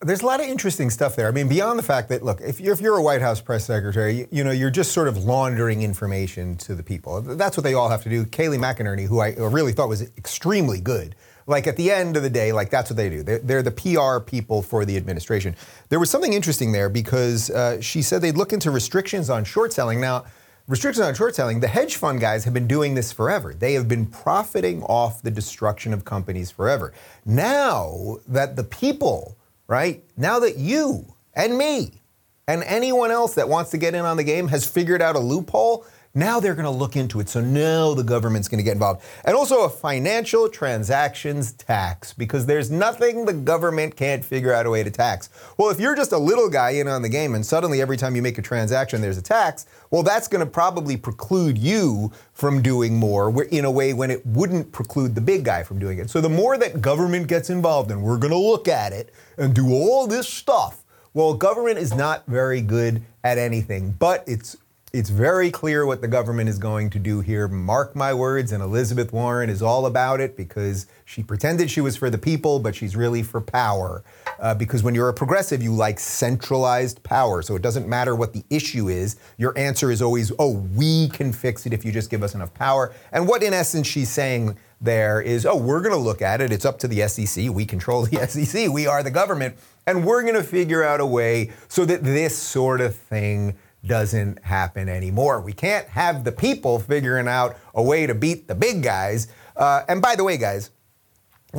There's 0.00 0.22
a 0.22 0.26
lot 0.26 0.38
of 0.38 0.46
interesting 0.46 0.90
stuff 0.90 1.16
there. 1.16 1.26
I 1.26 1.32
mean, 1.32 1.48
beyond 1.48 1.76
the 1.76 1.82
fact 1.82 2.10
that, 2.10 2.22
look, 2.22 2.40
if 2.40 2.60
you're, 2.60 2.72
if 2.72 2.80
you're 2.80 2.96
a 2.96 3.02
White 3.02 3.20
House 3.20 3.40
press 3.40 3.64
secretary, 3.64 4.14
you, 4.14 4.28
you, 4.30 4.44
know, 4.44 4.52
you're 4.52 4.70
just 4.70 4.92
sort 4.92 5.08
of 5.08 5.24
laundering 5.24 5.82
information 5.82 6.56
to 6.58 6.76
the 6.76 6.84
people. 6.84 7.20
That's 7.20 7.56
what 7.56 7.64
they 7.64 7.74
all 7.74 7.88
have 7.88 8.04
to 8.04 8.08
do. 8.08 8.24
Kayleigh 8.24 8.60
McEnany, 8.60 9.06
who 9.06 9.18
I 9.18 9.30
really 9.30 9.72
thought 9.72 9.88
was 9.88 10.02
extremely 10.16 10.80
good, 10.80 11.16
like 11.48 11.66
at 11.66 11.76
the 11.76 11.90
end 11.90 12.16
of 12.16 12.22
the 12.22 12.30
day, 12.30 12.52
like 12.52 12.70
that's 12.70 12.90
what 12.90 12.96
they 12.96 13.08
do. 13.08 13.22
They're, 13.22 13.38
they're 13.38 13.62
the 13.62 13.70
PR 13.70 14.20
people 14.20 14.62
for 14.62 14.84
the 14.84 14.96
administration. 14.96 15.56
There 15.88 15.98
was 15.98 16.10
something 16.10 16.34
interesting 16.34 16.72
there 16.72 16.90
because 16.90 17.50
uh, 17.50 17.80
she 17.80 18.02
said 18.02 18.20
they'd 18.20 18.36
look 18.36 18.52
into 18.52 18.70
restrictions 18.70 19.30
on 19.30 19.44
short 19.44 19.72
selling. 19.72 19.98
Now, 19.98 20.26
restrictions 20.68 21.06
on 21.06 21.14
short 21.14 21.34
selling, 21.34 21.60
the 21.60 21.68
hedge 21.68 21.96
fund 21.96 22.20
guys 22.20 22.44
have 22.44 22.52
been 22.52 22.66
doing 22.66 22.94
this 22.94 23.12
forever. 23.12 23.54
They 23.54 23.72
have 23.72 23.88
been 23.88 24.04
profiting 24.06 24.82
off 24.82 25.22
the 25.22 25.30
destruction 25.30 25.94
of 25.94 26.04
companies 26.04 26.50
forever. 26.50 26.92
Now 27.24 28.18
that 28.28 28.54
the 28.54 28.64
people, 28.64 29.38
right, 29.66 30.04
now 30.18 30.38
that 30.40 30.58
you 30.58 31.14
and 31.32 31.56
me 31.56 32.02
and 32.46 32.62
anyone 32.64 33.10
else 33.10 33.34
that 33.36 33.48
wants 33.48 33.70
to 33.70 33.78
get 33.78 33.94
in 33.94 34.04
on 34.04 34.18
the 34.18 34.24
game 34.24 34.48
has 34.48 34.66
figured 34.66 35.00
out 35.00 35.16
a 35.16 35.18
loophole, 35.18 35.86
now 36.14 36.40
they're 36.40 36.54
going 36.54 36.64
to 36.64 36.70
look 36.70 36.96
into 36.96 37.20
it. 37.20 37.28
So 37.28 37.40
now 37.40 37.94
the 37.94 38.02
government's 38.02 38.48
going 38.48 38.58
to 38.58 38.64
get 38.64 38.72
involved. 38.72 39.02
And 39.24 39.36
also 39.36 39.64
a 39.64 39.68
financial 39.68 40.48
transactions 40.48 41.52
tax, 41.52 42.12
because 42.12 42.46
there's 42.46 42.70
nothing 42.70 43.24
the 43.24 43.32
government 43.32 43.96
can't 43.96 44.24
figure 44.24 44.52
out 44.52 44.66
a 44.66 44.70
way 44.70 44.82
to 44.82 44.90
tax. 44.90 45.30
Well, 45.56 45.70
if 45.70 45.78
you're 45.78 45.94
just 45.94 46.12
a 46.12 46.18
little 46.18 46.48
guy 46.48 46.70
in 46.70 46.88
on 46.88 47.02
the 47.02 47.08
game 47.08 47.34
and 47.34 47.44
suddenly 47.44 47.80
every 47.80 47.96
time 47.96 48.16
you 48.16 48.22
make 48.22 48.38
a 48.38 48.42
transaction 48.42 49.00
there's 49.00 49.18
a 49.18 49.22
tax, 49.22 49.66
well, 49.90 50.02
that's 50.02 50.28
going 50.28 50.44
to 50.44 50.50
probably 50.50 50.96
preclude 50.96 51.56
you 51.58 52.12
from 52.32 52.62
doing 52.62 52.96
more 52.96 53.42
in 53.44 53.64
a 53.64 53.70
way 53.70 53.92
when 53.94 54.10
it 54.10 54.24
wouldn't 54.26 54.72
preclude 54.72 55.14
the 55.14 55.20
big 55.20 55.44
guy 55.44 55.62
from 55.62 55.78
doing 55.78 55.98
it. 55.98 56.10
So 56.10 56.20
the 56.20 56.28
more 56.28 56.58
that 56.58 56.80
government 56.80 57.26
gets 57.26 57.50
involved 57.50 57.90
and 57.90 58.02
we're 58.02 58.18
going 58.18 58.32
to 58.32 58.38
look 58.38 58.68
at 58.68 58.92
it 58.92 59.12
and 59.36 59.54
do 59.54 59.72
all 59.72 60.06
this 60.06 60.28
stuff, 60.28 60.84
well, 61.14 61.34
government 61.34 61.78
is 61.78 61.94
not 61.94 62.26
very 62.26 62.60
good 62.60 63.02
at 63.24 63.38
anything, 63.38 63.92
but 63.98 64.24
it's 64.26 64.56
it's 64.92 65.10
very 65.10 65.50
clear 65.50 65.84
what 65.84 66.00
the 66.00 66.08
government 66.08 66.48
is 66.48 66.58
going 66.58 66.88
to 66.90 66.98
do 66.98 67.20
here. 67.20 67.46
Mark 67.46 67.94
my 67.94 68.14
words, 68.14 68.52
and 68.52 68.62
Elizabeth 68.62 69.12
Warren 69.12 69.50
is 69.50 69.60
all 69.60 69.84
about 69.84 70.18
it 70.20 70.34
because 70.34 70.86
she 71.04 71.22
pretended 71.22 71.70
she 71.70 71.82
was 71.82 71.94
for 71.96 72.08
the 72.08 72.16
people, 72.16 72.58
but 72.58 72.74
she's 72.74 72.96
really 72.96 73.22
for 73.22 73.40
power. 73.40 74.02
Uh, 74.40 74.54
because 74.54 74.82
when 74.82 74.94
you're 74.94 75.10
a 75.10 75.14
progressive, 75.14 75.62
you 75.62 75.74
like 75.74 76.00
centralized 76.00 77.02
power. 77.02 77.42
So 77.42 77.54
it 77.54 77.60
doesn't 77.60 77.86
matter 77.86 78.14
what 78.14 78.32
the 78.32 78.44
issue 78.48 78.88
is. 78.88 79.16
Your 79.36 79.56
answer 79.58 79.90
is 79.90 80.00
always, 80.00 80.32
oh, 80.38 80.52
we 80.74 81.08
can 81.08 81.34
fix 81.34 81.66
it 81.66 81.74
if 81.74 81.84
you 81.84 81.92
just 81.92 82.08
give 82.08 82.22
us 82.22 82.34
enough 82.34 82.54
power. 82.54 82.94
And 83.12 83.28
what, 83.28 83.42
in 83.42 83.52
essence, 83.52 83.86
she's 83.86 84.08
saying 84.08 84.56
there 84.80 85.20
is, 85.20 85.44
oh, 85.44 85.56
we're 85.56 85.80
going 85.82 85.94
to 85.94 86.00
look 86.00 86.22
at 86.22 86.40
it. 86.40 86.50
It's 86.50 86.64
up 86.64 86.78
to 86.78 86.88
the 86.88 87.06
SEC. 87.08 87.50
We 87.50 87.66
control 87.66 88.06
the 88.06 88.26
SEC. 88.28 88.70
We 88.70 88.86
are 88.86 89.02
the 89.02 89.10
government. 89.10 89.56
And 89.86 90.06
we're 90.06 90.22
going 90.22 90.34
to 90.34 90.42
figure 90.42 90.82
out 90.82 91.00
a 91.00 91.06
way 91.06 91.50
so 91.68 91.84
that 91.84 92.04
this 92.04 92.38
sort 92.38 92.80
of 92.80 92.94
thing 92.94 93.56
doesn't 93.84 94.42
happen 94.44 94.88
anymore. 94.88 95.40
We 95.40 95.52
can't 95.52 95.86
have 95.88 96.24
the 96.24 96.32
people 96.32 96.78
figuring 96.78 97.28
out 97.28 97.56
a 97.74 97.82
way 97.82 98.06
to 98.06 98.14
beat 98.14 98.48
the 98.48 98.54
big 98.54 98.82
guys. 98.82 99.28
Uh, 99.56 99.82
and 99.88 100.02
by 100.02 100.14
the 100.16 100.24
way, 100.24 100.36
guys, 100.36 100.70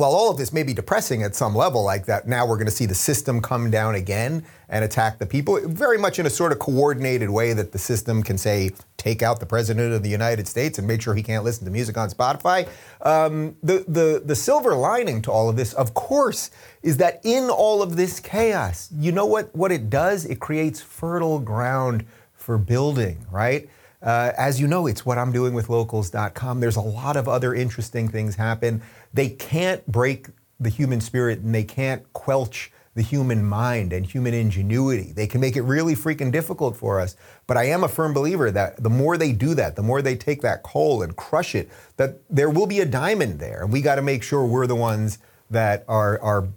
while 0.00 0.12
all 0.12 0.30
of 0.30 0.38
this 0.38 0.52
may 0.52 0.62
be 0.62 0.72
depressing 0.72 1.22
at 1.22 1.34
some 1.34 1.54
level, 1.54 1.84
like 1.84 2.06
that, 2.06 2.26
now 2.26 2.46
we're 2.46 2.56
going 2.56 2.66
to 2.66 2.72
see 2.72 2.86
the 2.86 2.94
system 2.94 3.42
come 3.42 3.70
down 3.70 3.94
again 3.94 4.42
and 4.70 4.82
attack 4.82 5.18
the 5.18 5.26
people, 5.26 5.60
very 5.66 5.98
much 5.98 6.18
in 6.18 6.24
a 6.24 6.30
sort 6.30 6.52
of 6.52 6.58
coordinated 6.58 7.28
way 7.28 7.52
that 7.52 7.72
the 7.72 7.78
system 7.78 8.22
can 8.22 8.38
say, 8.38 8.70
take 8.96 9.22
out 9.22 9.40
the 9.40 9.46
president 9.46 9.92
of 9.92 10.02
the 10.02 10.08
United 10.08 10.48
States 10.48 10.78
and 10.78 10.88
make 10.88 11.02
sure 11.02 11.14
he 11.14 11.22
can't 11.22 11.44
listen 11.44 11.66
to 11.66 11.70
music 11.70 11.98
on 11.98 12.08
Spotify. 12.08 12.66
Um, 13.02 13.56
the, 13.62 13.84
the, 13.88 14.22
the 14.24 14.34
silver 14.34 14.74
lining 14.74 15.20
to 15.22 15.30
all 15.30 15.50
of 15.50 15.56
this, 15.56 15.74
of 15.74 15.92
course, 15.92 16.50
is 16.82 16.96
that 16.96 17.20
in 17.22 17.50
all 17.50 17.82
of 17.82 17.96
this 17.96 18.20
chaos, 18.20 18.88
you 18.96 19.12
know 19.12 19.26
what, 19.26 19.54
what 19.54 19.70
it 19.70 19.90
does? 19.90 20.24
It 20.24 20.40
creates 20.40 20.80
fertile 20.80 21.38
ground 21.40 22.06
for 22.32 22.56
building, 22.56 23.26
right? 23.30 23.68
Uh, 24.02 24.32
as 24.38 24.60
you 24.60 24.66
know, 24.66 24.86
it's 24.86 25.04
what 25.04 25.18
I'm 25.18 25.32
doing 25.32 25.52
with 25.52 25.68
locals.com. 25.68 26.60
There's 26.60 26.76
a 26.76 26.80
lot 26.80 27.16
of 27.16 27.28
other 27.28 27.54
interesting 27.54 28.08
things 28.08 28.36
happen. 28.36 28.82
They 29.12 29.28
can't 29.28 29.86
break 29.86 30.28
the 30.58 30.70
human 30.70 31.00
spirit 31.00 31.40
and 31.40 31.54
they 31.54 31.64
can't 31.64 32.10
quelch 32.12 32.70
the 32.94 33.02
human 33.02 33.44
mind 33.44 33.92
and 33.92 34.04
human 34.04 34.34
ingenuity. 34.34 35.12
They 35.12 35.26
can 35.26 35.40
make 35.40 35.56
it 35.56 35.62
really 35.62 35.94
freaking 35.94 36.32
difficult 36.32 36.76
for 36.76 37.00
us. 37.00 37.14
But 37.46 37.56
I 37.56 37.64
am 37.64 37.84
a 37.84 37.88
firm 37.88 38.12
believer 38.12 38.50
that 38.50 38.82
the 38.82 38.90
more 38.90 39.16
they 39.16 39.32
do 39.32 39.54
that, 39.54 39.76
the 39.76 39.82
more 39.82 40.02
they 40.02 40.16
take 40.16 40.42
that 40.42 40.62
coal 40.62 41.02
and 41.02 41.16
crush 41.16 41.54
it, 41.54 41.70
that 41.98 42.20
there 42.28 42.50
will 42.50 42.66
be 42.66 42.80
a 42.80 42.84
diamond 42.84 43.38
there. 43.38 43.62
And 43.62 43.72
we 43.72 43.80
got 43.80 43.94
to 43.94 44.02
make 44.02 44.22
sure 44.22 44.44
we're 44.44 44.66
the 44.66 44.76
ones 44.76 45.18
that 45.50 45.84
are, 45.88 46.20
are 46.20 46.48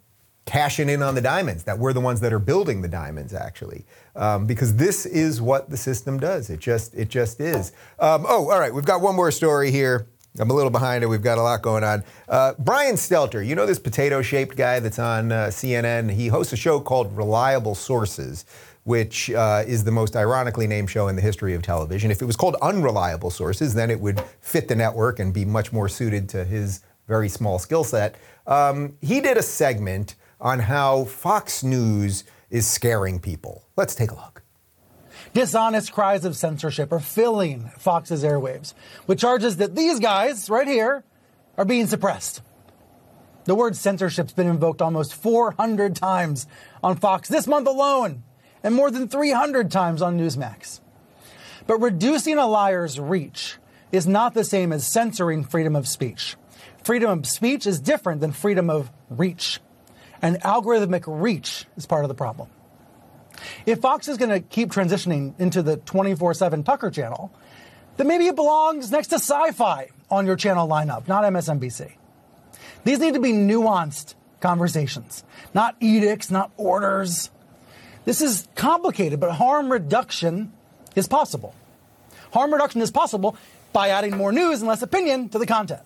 cashing 0.45 0.89
in 0.89 1.01
on 1.01 1.15
the 1.15 1.21
diamonds, 1.21 1.63
that 1.63 1.79
we're 1.79 1.93
the 1.93 2.01
ones 2.01 2.19
that 2.21 2.33
are 2.33 2.39
building 2.39 2.81
the 2.81 2.87
diamonds, 2.87 3.33
actually. 3.33 3.85
Um, 4.15 4.45
because 4.45 4.75
this 4.75 5.05
is 5.05 5.41
what 5.41 5.69
the 5.69 5.77
system 5.77 6.19
does. 6.19 6.49
It 6.49 6.59
just, 6.59 6.93
it 6.93 7.09
just 7.09 7.39
is. 7.39 7.71
Um, 7.99 8.25
oh, 8.27 8.49
all 8.49 8.59
right, 8.59 8.73
we've 8.73 8.85
got 8.85 9.01
one 9.01 9.15
more 9.15 9.31
story 9.31 9.71
here. 9.71 10.07
I'm 10.39 10.49
a 10.49 10.53
little 10.53 10.71
behind 10.71 11.03
it. 11.03 11.07
We've 11.07 11.21
got 11.21 11.37
a 11.37 11.43
lot 11.43 11.61
going 11.61 11.83
on. 11.83 12.03
Uh, 12.27 12.53
Brian 12.57 12.95
Stelter, 12.95 13.45
you 13.45 13.53
know 13.53 13.67
this 13.67 13.77
potato 13.77 14.21
shaped 14.23 14.57
guy 14.57 14.79
that's 14.79 14.97
on 14.97 15.31
uh, 15.31 15.45
CNN? 15.47 16.11
He 16.11 16.27
hosts 16.27 16.53
a 16.53 16.57
show 16.57 16.79
called 16.79 17.15
Reliable 17.15 17.75
Sources, 17.75 18.45
which 18.83 19.29
uh, 19.29 19.63
is 19.67 19.83
the 19.83 19.91
most 19.91 20.15
ironically 20.15 20.65
named 20.65 20.89
show 20.89 21.07
in 21.07 21.15
the 21.15 21.21
history 21.21 21.53
of 21.53 21.61
television. 21.61 22.09
If 22.09 22.21
it 22.21 22.25
was 22.25 22.35
called 22.35 22.55
Unreliable 22.63 23.29
Sources, 23.29 23.75
then 23.75 23.91
it 23.91 23.99
would 23.99 24.21
fit 24.41 24.67
the 24.67 24.75
network 24.75 25.19
and 25.19 25.31
be 25.31 25.45
much 25.45 25.71
more 25.71 25.87
suited 25.87 26.27
to 26.29 26.43
his 26.43 26.81
very 27.07 27.29
small 27.29 27.59
skill 27.59 27.83
set. 27.83 28.15
Um, 28.47 28.97
he 29.01 29.21
did 29.21 29.37
a 29.37 29.43
segment 29.43 30.15
on 30.43 30.59
how 30.59 31.05
Fox 31.05 31.63
News 31.63 32.25
is 32.49 32.67
scaring 32.67 33.19
people. 33.19 33.65
Let's 33.77 33.95
take 33.95 34.11
a 34.11 34.15
look. 34.15 34.43
Dishonest 35.33 35.93
cries 35.93 36.25
of 36.25 36.35
censorship 36.35 36.91
are 36.91 36.99
filling 36.99 37.71
Fox's 37.79 38.23
airwaves 38.23 38.73
with 39.07 39.17
charges 39.17 39.57
that 39.57 39.75
these 39.75 39.99
guys 39.99 40.49
right 40.49 40.67
here 40.67 41.03
are 41.57 41.65
being 41.65 41.87
suppressed. 41.87 42.41
The 43.45 43.55
word 43.55 43.75
censorship's 43.75 44.33
been 44.33 44.47
invoked 44.47 44.81
almost 44.81 45.15
400 45.15 45.95
times 45.95 46.45
on 46.83 46.97
Fox 46.97 47.29
this 47.29 47.47
month 47.47 47.67
alone 47.67 48.23
and 48.63 48.75
more 48.75 48.91
than 48.91 49.07
300 49.07 49.71
times 49.71 50.01
on 50.01 50.19
Newsmax. 50.19 50.81
But 51.67 51.79
reducing 51.79 52.37
a 52.37 52.47
liar's 52.47 52.99
reach 52.99 53.57
is 53.91 54.05
not 54.05 54.33
the 54.33 54.43
same 54.43 54.73
as 54.73 54.91
censoring 54.91 55.43
freedom 55.43 55.75
of 55.75 55.87
speech. 55.87 56.35
Freedom 56.83 57.19
of 57.19 57.25
speech 57.25 57.65
is 57.65 57.79
different 57.79 58.19
than 58.21 58.33
freedom 58.33 58.69
of 58.69 58.91
reach. 59.09 59.59
And 60.23 60.39
algorithmic 60.41 61.03
reach 61.05 61.65
is 61.75 61.85
part 61.85 62.05
of 62.05 62.07
the 62.07 62.15
problem. 62.15 62.47
If 63.65 63.79
Fox 63.81 64.07
is 64.07 64.17
going 64.17 64.29
to 64.29 64.39
keep 64.39 64.69
transitioning 64.69 65.37
into 65.37 65.61
the 65.61 65.75
24 65.77 66.33
7 66.33 66.63
Tucker 66.63 66.89
channel, 66.89 67.31
then 67.97 68.07
maybe 68.07 68.27
it 68.27 68.35
belongs 68.35 68.89
next 68.89 69.07
to 69.07 69.15
sci 69.15 69.51
fi 69.51 69.89
on 70.09 70.25
your 70.25 70.37
channel 70.37 70.67
lineup, 70.67 71.09
not 71.09 71.25
MSNBC. 71.25 71.91
These 72.85 72.99
need 72.99 73.15
to 73.15 73.19
be 73.19 73.33
nuanced 73.33 74.15
conversations, 74.39 75.25
not 75.53 75.75
edicts, 75.81 76.31
not 76.31 76.51
orders. 76.55 77.29
This 78.05 78.21
is 78.21 78.47
complicated, 78.55 79.19
but 79.19 79.31
harm 79.31 79.69
reduction 79.71 80.53
is 80.95 81.07
possible. 81.07 81.53
Harm 82.31 82.53
reduction 82.53 82.81
is 82.81 82.91
possible 82.91 83.35
by 83.73 83.89
adding 83.89 84.15
more 84.15 84.31
news 84.31 84.61
and 84.61 84.69
less 84.69 84.81
opinion 84.81 85.27
to 85.29 85.39
the 85.39 85.45
content. 85.45 85.81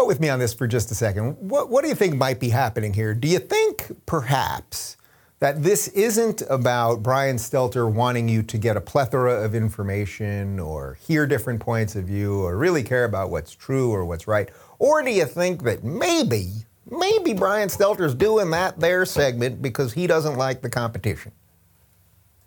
Go 0.00 0.06
with 0.06 0.18
me 0.18 0.30
on 0.30 0.38
this 0.38 0.54
for 0.54 0.66
just 0.66 0.90
a 0.90 0.94
second. 0.94 1.36
What, 1.40 1.68
what 1.68 1.82
do 1.82 1.88
you 1.88 1.94
think 1.94 2.14
might 2.14 2.40
be 2.40 2.48
happening 2.48 2.94
here? 2.94 3.12
Do 3.12 3.28
you 3.28 3.38
think 3.38 3.86
perhaps 4.06 4.96
that 5.40 5.62
this 5.62 5.88
isn't 5.88 6.42
about 6.48 7.02
Brian 7.02 7.36
Stelter 7.36 7.92
wanting 7.92 8.26
you 8.26 8.42
to 8.44 8.56
get 8.56 8.78
a 8.78 8.80
plethora 8.80 9.44
of 9.44 9.54
information 9.54 10.58
or 10.58 10.94
hear 10.94 11.26
different 11.26 11.60
points 11.60 11.96
of 11.96 12.04
view 12.04 12.40
or 12.40 12.56
really 12.56 12.82
care 12.82 13.04
about 13.04 13.28
what's 13.28 13.54
true 13.54 13.92
or 13.92 14.06
what's 14.06 14.26
right? 14.26 14.48
Or 14.78 15.02
do 15.02 15.10
you 15.10 15.26
think 15.26 15.64
that 15.64 15.84
maybe, 15.84 16.48
maybe 16.90 17.34
Brian 17.34 17.68
Stelter's 17.68 18.14
doing 18.14 18.48
that 18.52 18.80
there 18.80 19.04
segment 19.04 19.60
because 19.60 19.92
he 19.92 20.06
doesn't 20.06 20.36
like 20.36 20.62
the 20.62 20.70
competition? 20.70 21.32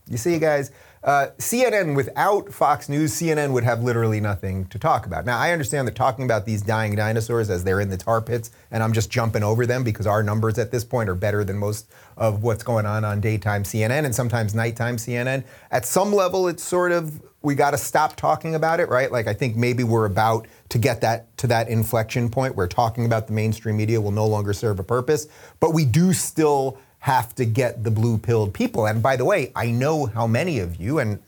You 0.10 0.18
see, 0.18 0.40
guys, 0.40 0.72
uh, 1.04 1.28
CNN 1.38 1.96
without 1.96 2.54
Fox 2.54 2.88
News, 2.88 3.14
CNN 3.14 3.52
would 3.52 3.66
have 3.66 3.84
literally 3.84 4.22
nothing 4.22 4.66
to 4.68 4.80
talk 4.80 5.06
about. 5.06 5.26
Now, 5.26 5.38
I 5.38 5.52
understand 5.52 5.88
that 5.88 5.96
talking 5.96 6.24
about 6.24 6.46
these 6.46 6.62
dying 6.62 6.96
dinosaurs 6.96 7.50
as 7.50 7.66
they're 7.66 7.82
in 7.82 7.90
the 7.90 7.98
tar 7.98 8.22
pits, 8.22 8.52
and 8.72 8.82
I'm 8.82 8.94
just 8.94 9.10
jumping 9.10 9.44
over 9.44 9.66
them 9.66 9.84
because 9.84 10.08
our 10.08 10.24
numbers 10.24 10.58
at 10.58 10.72
this 10.72 10.86
point 10.86 11.10
are 11.10 11.16
better 11.16 11.44
than 11.44 11.58
most 11.58 11.92
of 12.16 12.44
what's 12.44 12.64
going 12.64 12.86
on 12.86 13.04
on 13.04 13.20
daytime 13.20 13.64
CNN 13.64 14.06
and 14.06 14.16
sometimes 14.16 14.56
nighttime 14.56 14.96
CNN. 14.96 15.44
At 15.72 15.86
some 15.86 16.14
level, 16.14 16.48
it's 16.48 16.64
sort 16.64 16.94
of 16.94 17.22
we 17.42 17.56
got 17.56 17.72
to 17.72 17.78
stop 17.78 18.16
talking 18.16 18.56
about 18.56 18.80
it, 18.80 18.88
right? 18.88 19.12
Like 19.12 19.28
I 19.28 19.34
think 19.34 19.58
maybe 19.58 19.84
we're 19.84 20.06
about 20.06 20.48
to 20.70 20.78
get 20.78 21.02
that 21.02 21.36
to 21.38 21.48
that 21.48 21.68
inflection 21.68 22.30
point 22.30 22.56
where 22.56 22.68
talking 22.68 23.06
about 23.06 23.28
the 23.28 23.34
mainstream 23.34 23.76
media 23.76 24.00
will 24.00 24.12
no 24.12 24.26
longer 24.26 24.54
serve 24.54 24.80
a 24.80 24.84
purpose, 24.84 25.28
but 25.60 25.74
we 25.74 25.84
do 25.84 26.14
still 26.14 26.78
have 27.04 27.36
to 27.36 27.44
get 27.44 27.84
the 27.84 27.92
blue 27.92 28.18
pilled 28.18 28.54
people. 28.54 28.86
And 28.86 29.04
by 29.04 29.18
the 29.18 29.26
way, 29.26 29.52
I 29.58 29.70
know 29.70 30.06
how 30.06 30.26
many 30.26 30.60
of 30.60 30.78
you, 30.78 31.00
and 31.00 31.20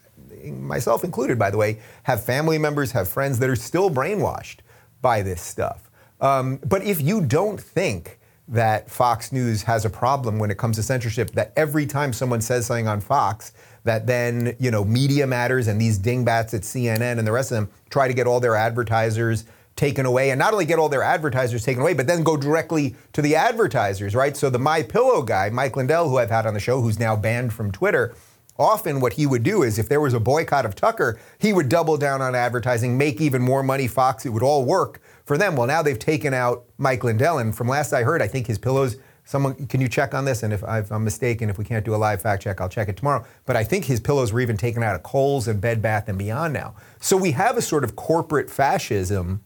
myself 0.45 1.03
included, 1.03 1.38
by 1.38 1.51
the 1.51 1.57
way, 1.57 1.79
have 2.03 2.23
family 2.23 2.57
members, 2.57 2.93
have 2.93 3.09
friends 3.09 3.39
that 3.39 3.49
are 3.49 3.57
still 3.57 3.89
brainwashed 3.89 4.59
by 5.01 5.21
this 5.21 5.41
stuff. 5.41 5.91
Um, 6.21 6.61
but 6.65 6.81
if 6.85 7.01
you 7.01 7.19
don't 7.19 7.59
think 7.59 8.19
that 8.47 8.89
Fox 8.89 9.33
News 9.33 9.63
has 9.63 9.83
a 9.83 9.89
problem 9.89 10.39
when 10.39 10.49
it 10.49 10.57
comes 10.57 10.77
to 10.77 10.83
censorship, 10.83 11.31
that 11.31 11.51
every 11.57 11.85
time 11.85 12.13
someone 12.13 12.39
says 12.39 12.67
something 12.67 12.88
on 12.88 13.01
Fox, 13.01 13.51
that 13.83 14.07
then 14.07 14.55
you 14.57 14.71
know 14.71 14.85
Media 14.85 15.27
Matters 15.27 15.67
and 15.67 15.79
these 15.81 15.97
dingbats 15.97 16.53
at 16.53 16.61
CNN 16.61 17.17
and 17.17 17.27
the 17.27 17.33
rest 17.33 17.51
of 17.51 17.55
them 17.55 17.69
try 17.89 18.07
to 18.07 18.13
get 18.13 18.27
all 18.27 18.39
their 18.39 18.55
advertisers 18.55 19.43
taken 19.75 20.05
away 20.05 20.29
and 20.29 20.39
not 20.39 20.53
only 20.53 20.65
get 20.65 20.79
all 20.79 20.89
their 20.89 21.03
advertisers 21.03 21.63
taken 21.63 21.81
away 21.81 21.93
but 21.93 22.07
then 22.07 22.23
go 22.23 22.38
directly 22.38 22.95
to 23.13 23.21
the 23.21 23.35
advertisers 23.35 24.15
right 24.15 24.38
so 24.38 24.49
the 24.49 24.59
my 24.59 24.81
pillow 24.81 25.21
guy 25.21 25.49
mike 25.49 25.75
lindell 25.75 26.09
who 26.09 26.17
i've 26.17 26.29
had 26.29 26.45
on 26.45 26.53
the 26.53 26.59
show 26.59 26.81
who's 26.81 26.99
now 26.99 27.15
banned 27.15 27.53
from 27.53 27.71
twitter 27.71 28.15
often 28.57 29.01
what 29.01 29.13
he 29.13 29.25
would 29.25 29.43
do 29.43 29.63
is 29.63 29.77
if 29.77 29.89
there 29.89 29.99
was 29.99 30.13
a 30.13 30.19
boycott 30.19 30.65
of 30.65 30.75
tucker 30.75 31.19
he 31.39 31.51
would 31.51 31.67
double 31.67 31.97
down 31.97 32.21
on 32.21 32.33
advertising 32.35 32.97
make 32.97 33.19
even 33.19 33.41
more 33.41 33.63
money 33.63 33.88
fox 33.88 34.25
it 34.25 34.29
would 34.29 34.43
all 34.43 34.63
work 34.63 35.01
for 35.25 35.38
them 35.38 35.55
well 35.55 35.67
now 35.67 35.81
they've 35.81 35.99
taken 35.99 36.33
out 36.33 36.65
mike 36.77 37.03
lindell 37.03 37.38
and 37.38 37.55
from 37.55 37.67
last 37.67 37.91
i 37.91 38.03
heard 38.03 38.21
i 38.21 38.27
think 38.27 38.47
his 38.47 38.57
pillows 38.57 38.97
Someone, 39.27 39.55
can 39.65 39.81
you 39.81 39.89
check 39.89 40.13
on 40.13 40.23
this? 40.23 40.43
And 40.43 40.53
if 40.53 40.63
I'm 40.63 41.03
mistaken, 41.03 41.49
if 41.49 41.57
we 41.57 41.65
can't 41.65 41.83
do 41.83 41.95
a 41.95 41.97
live 41.97 42.21
fact 42.21 42.43
check, 42.43 42.61
I'll 42.61 42.69
check 42.69 42.89
it 42.89 42.95
tomorrow. 42.95 43.25
But 43.47 43.55
I 43.55 43.63
think 43.63 43.85
his 43.85 43.99
pillows 43.99 44.31
were 44.31 44.39
even 44.39 44.55
taken 44.55 44.83
out 44.83 44.95
of 44.95 45.01
Kohl's 45.01 45.47
and 45.47 45.59
Bed 45.59 45.81
Bath 45.81 46.07
and 46.07 46.17
Beyond 46.17 46.53
now. 46.53 46.75
So 46.99 47.17
we 47.17 47.31
have 47.31 47.57
a 47.57 47.61
sort 47.61 47.83
of 47.83 47.95
corporate 47.95 48.51
fascism 48.51 49.41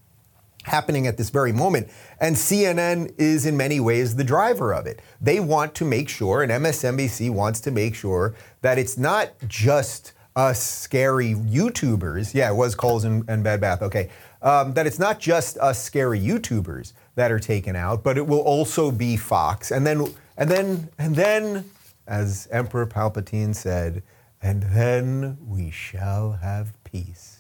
happening 0.69 1.07
at 1.07 1.17
this 1.17 1.29
very 1.29 1.51
moment. 1.51 1.89
And 2.19 2.35
CNN 2.35 3.13
is 3.17 3.45
in 3.45 3.57
many 3.57 3.79
ways 3.79 4.15
the 4.15 4.23
driver 4.23 4.73
of 4.73 4.85
it. 4.85 5.01
They 5.19 5.39
want 5.39 5.75
to 5.75 5.85
make 5.85 6.09
sure, 6.09 6.41
and 6.41 6.51
MSNBC 6.51 7.29
wants 7.29 7.59
to 7.61 7.71
make 7.71 7.95
sure, 7.95 8.35
that 8.61 8.77
it's 8.77 8.97
not 8.97 9.31
just 9.47 10.13
us 10.35 10.61
scary 10.61 11.33
YouTubers. 11.33 12.33
Yeah, 12.33 12.49
it 12.49 12.55
was 12.55 12.75
Kohl's 12.75 13.03
and, 13.03 13.27
and 13.29 13.43
Bed 13.43 13.59
Bath. 13.59 13.81
Okay. 13.81 14.09
Um, 14.41 14.73
that 14.73 14.87
it's 14.87 14.99
not 14.99 15.19
just 15.19 15.57
us 15.57 15.83
scary 15.83 16.19
YouTubers 16.19 16.93
that 17.15 17.31
are 17.31 17.39
taken 17.39 17.75
out, 17.75 18.03
but 18.03 18.17
it 18.17 18.25
will 18.25 18.39
also 18.39 18.89
be 18.91 19.17
Fox. 19.17 19.71
And 19.71 19.85
then, 19.85 20.05
and 20.37 20.49
then, 20.49 20.89
and 20.97 21.15
then, 21.15 21.69
as 22.07 22.47
Emperor 22.51 22.87
Palpatine 22.87 23.53
said, 23.53 24.01
and 24.41 24.63
then 24.63 25.37
we 25.45 25.69
shall 25.71 26.33
have 26.41 26.81
peace 26.85 27.38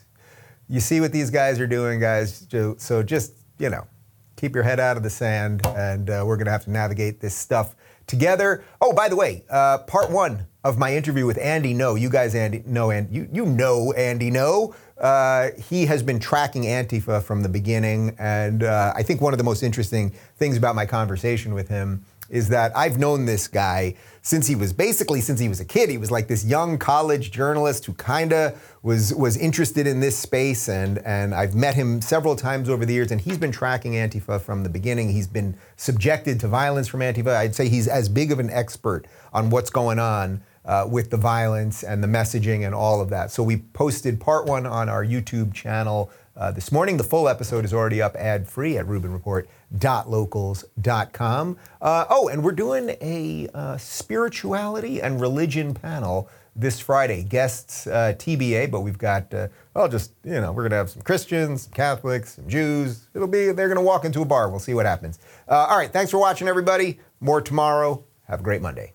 you 0.69 0.79
see 0.79 1.01
what 1.01 1.11
these 1.11 1.29
guys 1.29 1.59
are 1.59 1.67
doing, 1.67 1.99
guys. 1.99 2.47
So 2.77 3.03
just, 3.03 3.33
you 3.57 3.69
know, 3.69 3.87
keep 4.35 4.55
your 4.55 4.63
head 4.63 4.79
out 4.79 4.95
of 4.95 5.03
the 5.03 5.09
sand, 5.09 5.65
and 5.65 6.09
uh, 6.09 6.23
we're 6.25 6.37
going 6.37 6.45
to 6.45 6.51
have 6.51 6.63
to 6.65 6.71
navigate 6.71 7.19
this 7.19 7.35
stuff 7.35 7.75
together. 8.07 8.63
Oh, 8.79 8.93
by 8.93 9.09
the 9.09 9.15
way, 9.15 9.43
uh, 9.49 9.79
part 9.79 10.09
one 10.09 10.45
of 10.63 10.77
my 10.77 10.95
interview 10.95 11.25
with 11.25 11.37
Andy 11.39 11.73
Ngo, 11.73 11.99
You 11.99 12.09
guys, 12.09 12.35
Andy, 12.35 12.63
know, 12.65 12.91
and 12.91 13.13
you 13.13 13.27
you 13.33 13.45
know 13.45 13.91
Andy 13.93 14.31
Ngo. 14.31 14.75
Uh, 14.97 15.49
he 15.69 15.85
has 15.85 16.03
been 16.03 16.19
tracking 16.19 16.63
Antifa 16.63 17.23
from 17.23 17.41
the 17.41 17.49
beginning, 17.49 18.15
and 18.19 18.63
uh, 18.63 18.93
I 18.95 19.03
think 19.03 19.21
one 19.21 19.33
of 19.33 19.37
the 19.37 19.43
most 19.43 19.63
interesting 19.63 20.11
things 20.37 20.57
about 20.57 20.75
my 20.75 20.85
conversation 20.85 21.53
with 21.53 21.69
him 21.69 22.05
is 22.29 22.49
that 22.49 22.75
I've 22.75 22.97
known 22.97 23.25
this 23.25 23.47
guy 23.47 23.95
since 24.21 24.47
he 24.47 24.55
was 24.55 24.73
basically 24.73 25.21
since 25.21 25.39
he 25.39 25.49
was 25.49 25.59
a 25.59 25.65
kid. 25.65 25.89
He 25.89 25.97
was 25.97 26.11
like 26.11 26.27
this 26.27 26.45
young 26.45 26.77
college 26.77 27.31
journalist 27.31 27.85
who 27.85 27.93
kind 27.93 28.33
of 28.33 28.77
was 28.83 29.13
was 29.13 29.37
interested 29.37 29.87
in 29.87 29.99
this 29.99 30.17
space, 30.17 30.69
and 30.69 30.99
and 30.99 31.33
I've 31.33 31.55
met 31.55 31.75
him 31.75 32.01
several 32.01 32.35
times 32.35 32.69
over 32.69 32.85
the 32.85 32.93
years, 32.93 33.11
and 33.11 33.19
he's 33.19 33.37
been 33.37 33.51
tracking 33.51 33.93
Antifa 33.93 34.41
from 34.41 34.63
the 34.63 34.69
beginning. 34.69 35.09
He's 35.09 35.27
been 35.27 35.57
subjected 35.77 36.39
to 36.41 36.47
violence 36.47 36.87
from 36.87 36.99
Antifa. 37.01 37.35
I'd 37.35 37.55
say 37.55 37.69
he's 37.69 37.87
as 37.87 38.09
big 38.09 38.31
of 38.31 38.39
an 38.39 38.49
expert 38.49 39.05
on 39.33 39.49
what's 39.49 39.69
going 39.69 39.99
on. 39.99 40.43
Uh, 40.65 40.85
with 40.87 41.09
the 41.09 41.17
violence 41.17 41.83
and 41.83 42.03
the 42.03 42.07
messaging 42.07 42.65
and 42.65 42.75
all 42.75 43.01
of 43.01 43.09
that. 43.09 43.31
So 43.31 43.41
we 43.41 43.57
posted 43.57 44.19
part 44.19 44.45
one 44.45 44.67
on 44.67 44.89
our 44.89 45.03
YouTube 45.03 45.53
channel 45.53 46.11
uh, 46.39 46.51
this 46.51 46.71
morning. 46.71 46.97
The 46.97 47.03
full 47.03 47.27
episode 47.27 47.65
is 47.65 47.73
already 47.73 47.99
up 48.01 48.15
ad 48.15 48.47
free 48.47 48.77
at 48.77 48.85
RubinReport.locals.com. 48.85 51.57
Uh, 51.81 52.05
oh, 52.09 52.29
and 52.29 52.41
we're 52.43 52.51
doing 52.53 52.89
a 53.01 53.49
uh, 53.53 53.77
spirituality 53.77 55.01
and 55.01 55.19
religion 55.19 55.73
panel 55.73 56.29
this 56.55 56.79
Friday. 56.79 57.23
Guests 57.23 57.87
uh, 57.87 58.13
TBA, 58.17 58.71
but 58.71 58.79
we've 58.81 58.97
got, 58.97 59.33
uh, 59.33 59.47
well, 59.73 59.87
just, 59.87 60.11
you 60.23 60.39
know, 60.39 60.51
we're 60.51 60.63
going 60.63 60.71
to 60.71 60.77
have 60.77 60.89
some 60.89 61.01
Christians, 61.01 61.63
some 61.63 61.73
Catholics, 61.73 62.35
some 62.35 62.47
Jews. 62.47 63.07
It'll 63.13 63.27
be, 63.27 63.51
they're 63.51 63.67
going 63.67 63.75
to 63.75 63.81
walk 63.81 64.05
into 64.05 64.21
a 64.21 64.25
bar. 64.25 64.49
We'll 64.49 64.59
see 64.59 64.73
what 64.73 64.85
happens. 64.85 65.19
Uh, 65.47 65.67
all 65.69 65.77
right. 65.77 65.91
Thanks 65.91 66.11
for 66.11 66.19
watching, 66.19 66.47
everybody. 66.47 66.99
More 67.19 67.41
tomorrow. 67.41 68.03
Have 68.27 68.39
a 68.41 68.43
great 68.43 68.61
Monday. 68.61 68.93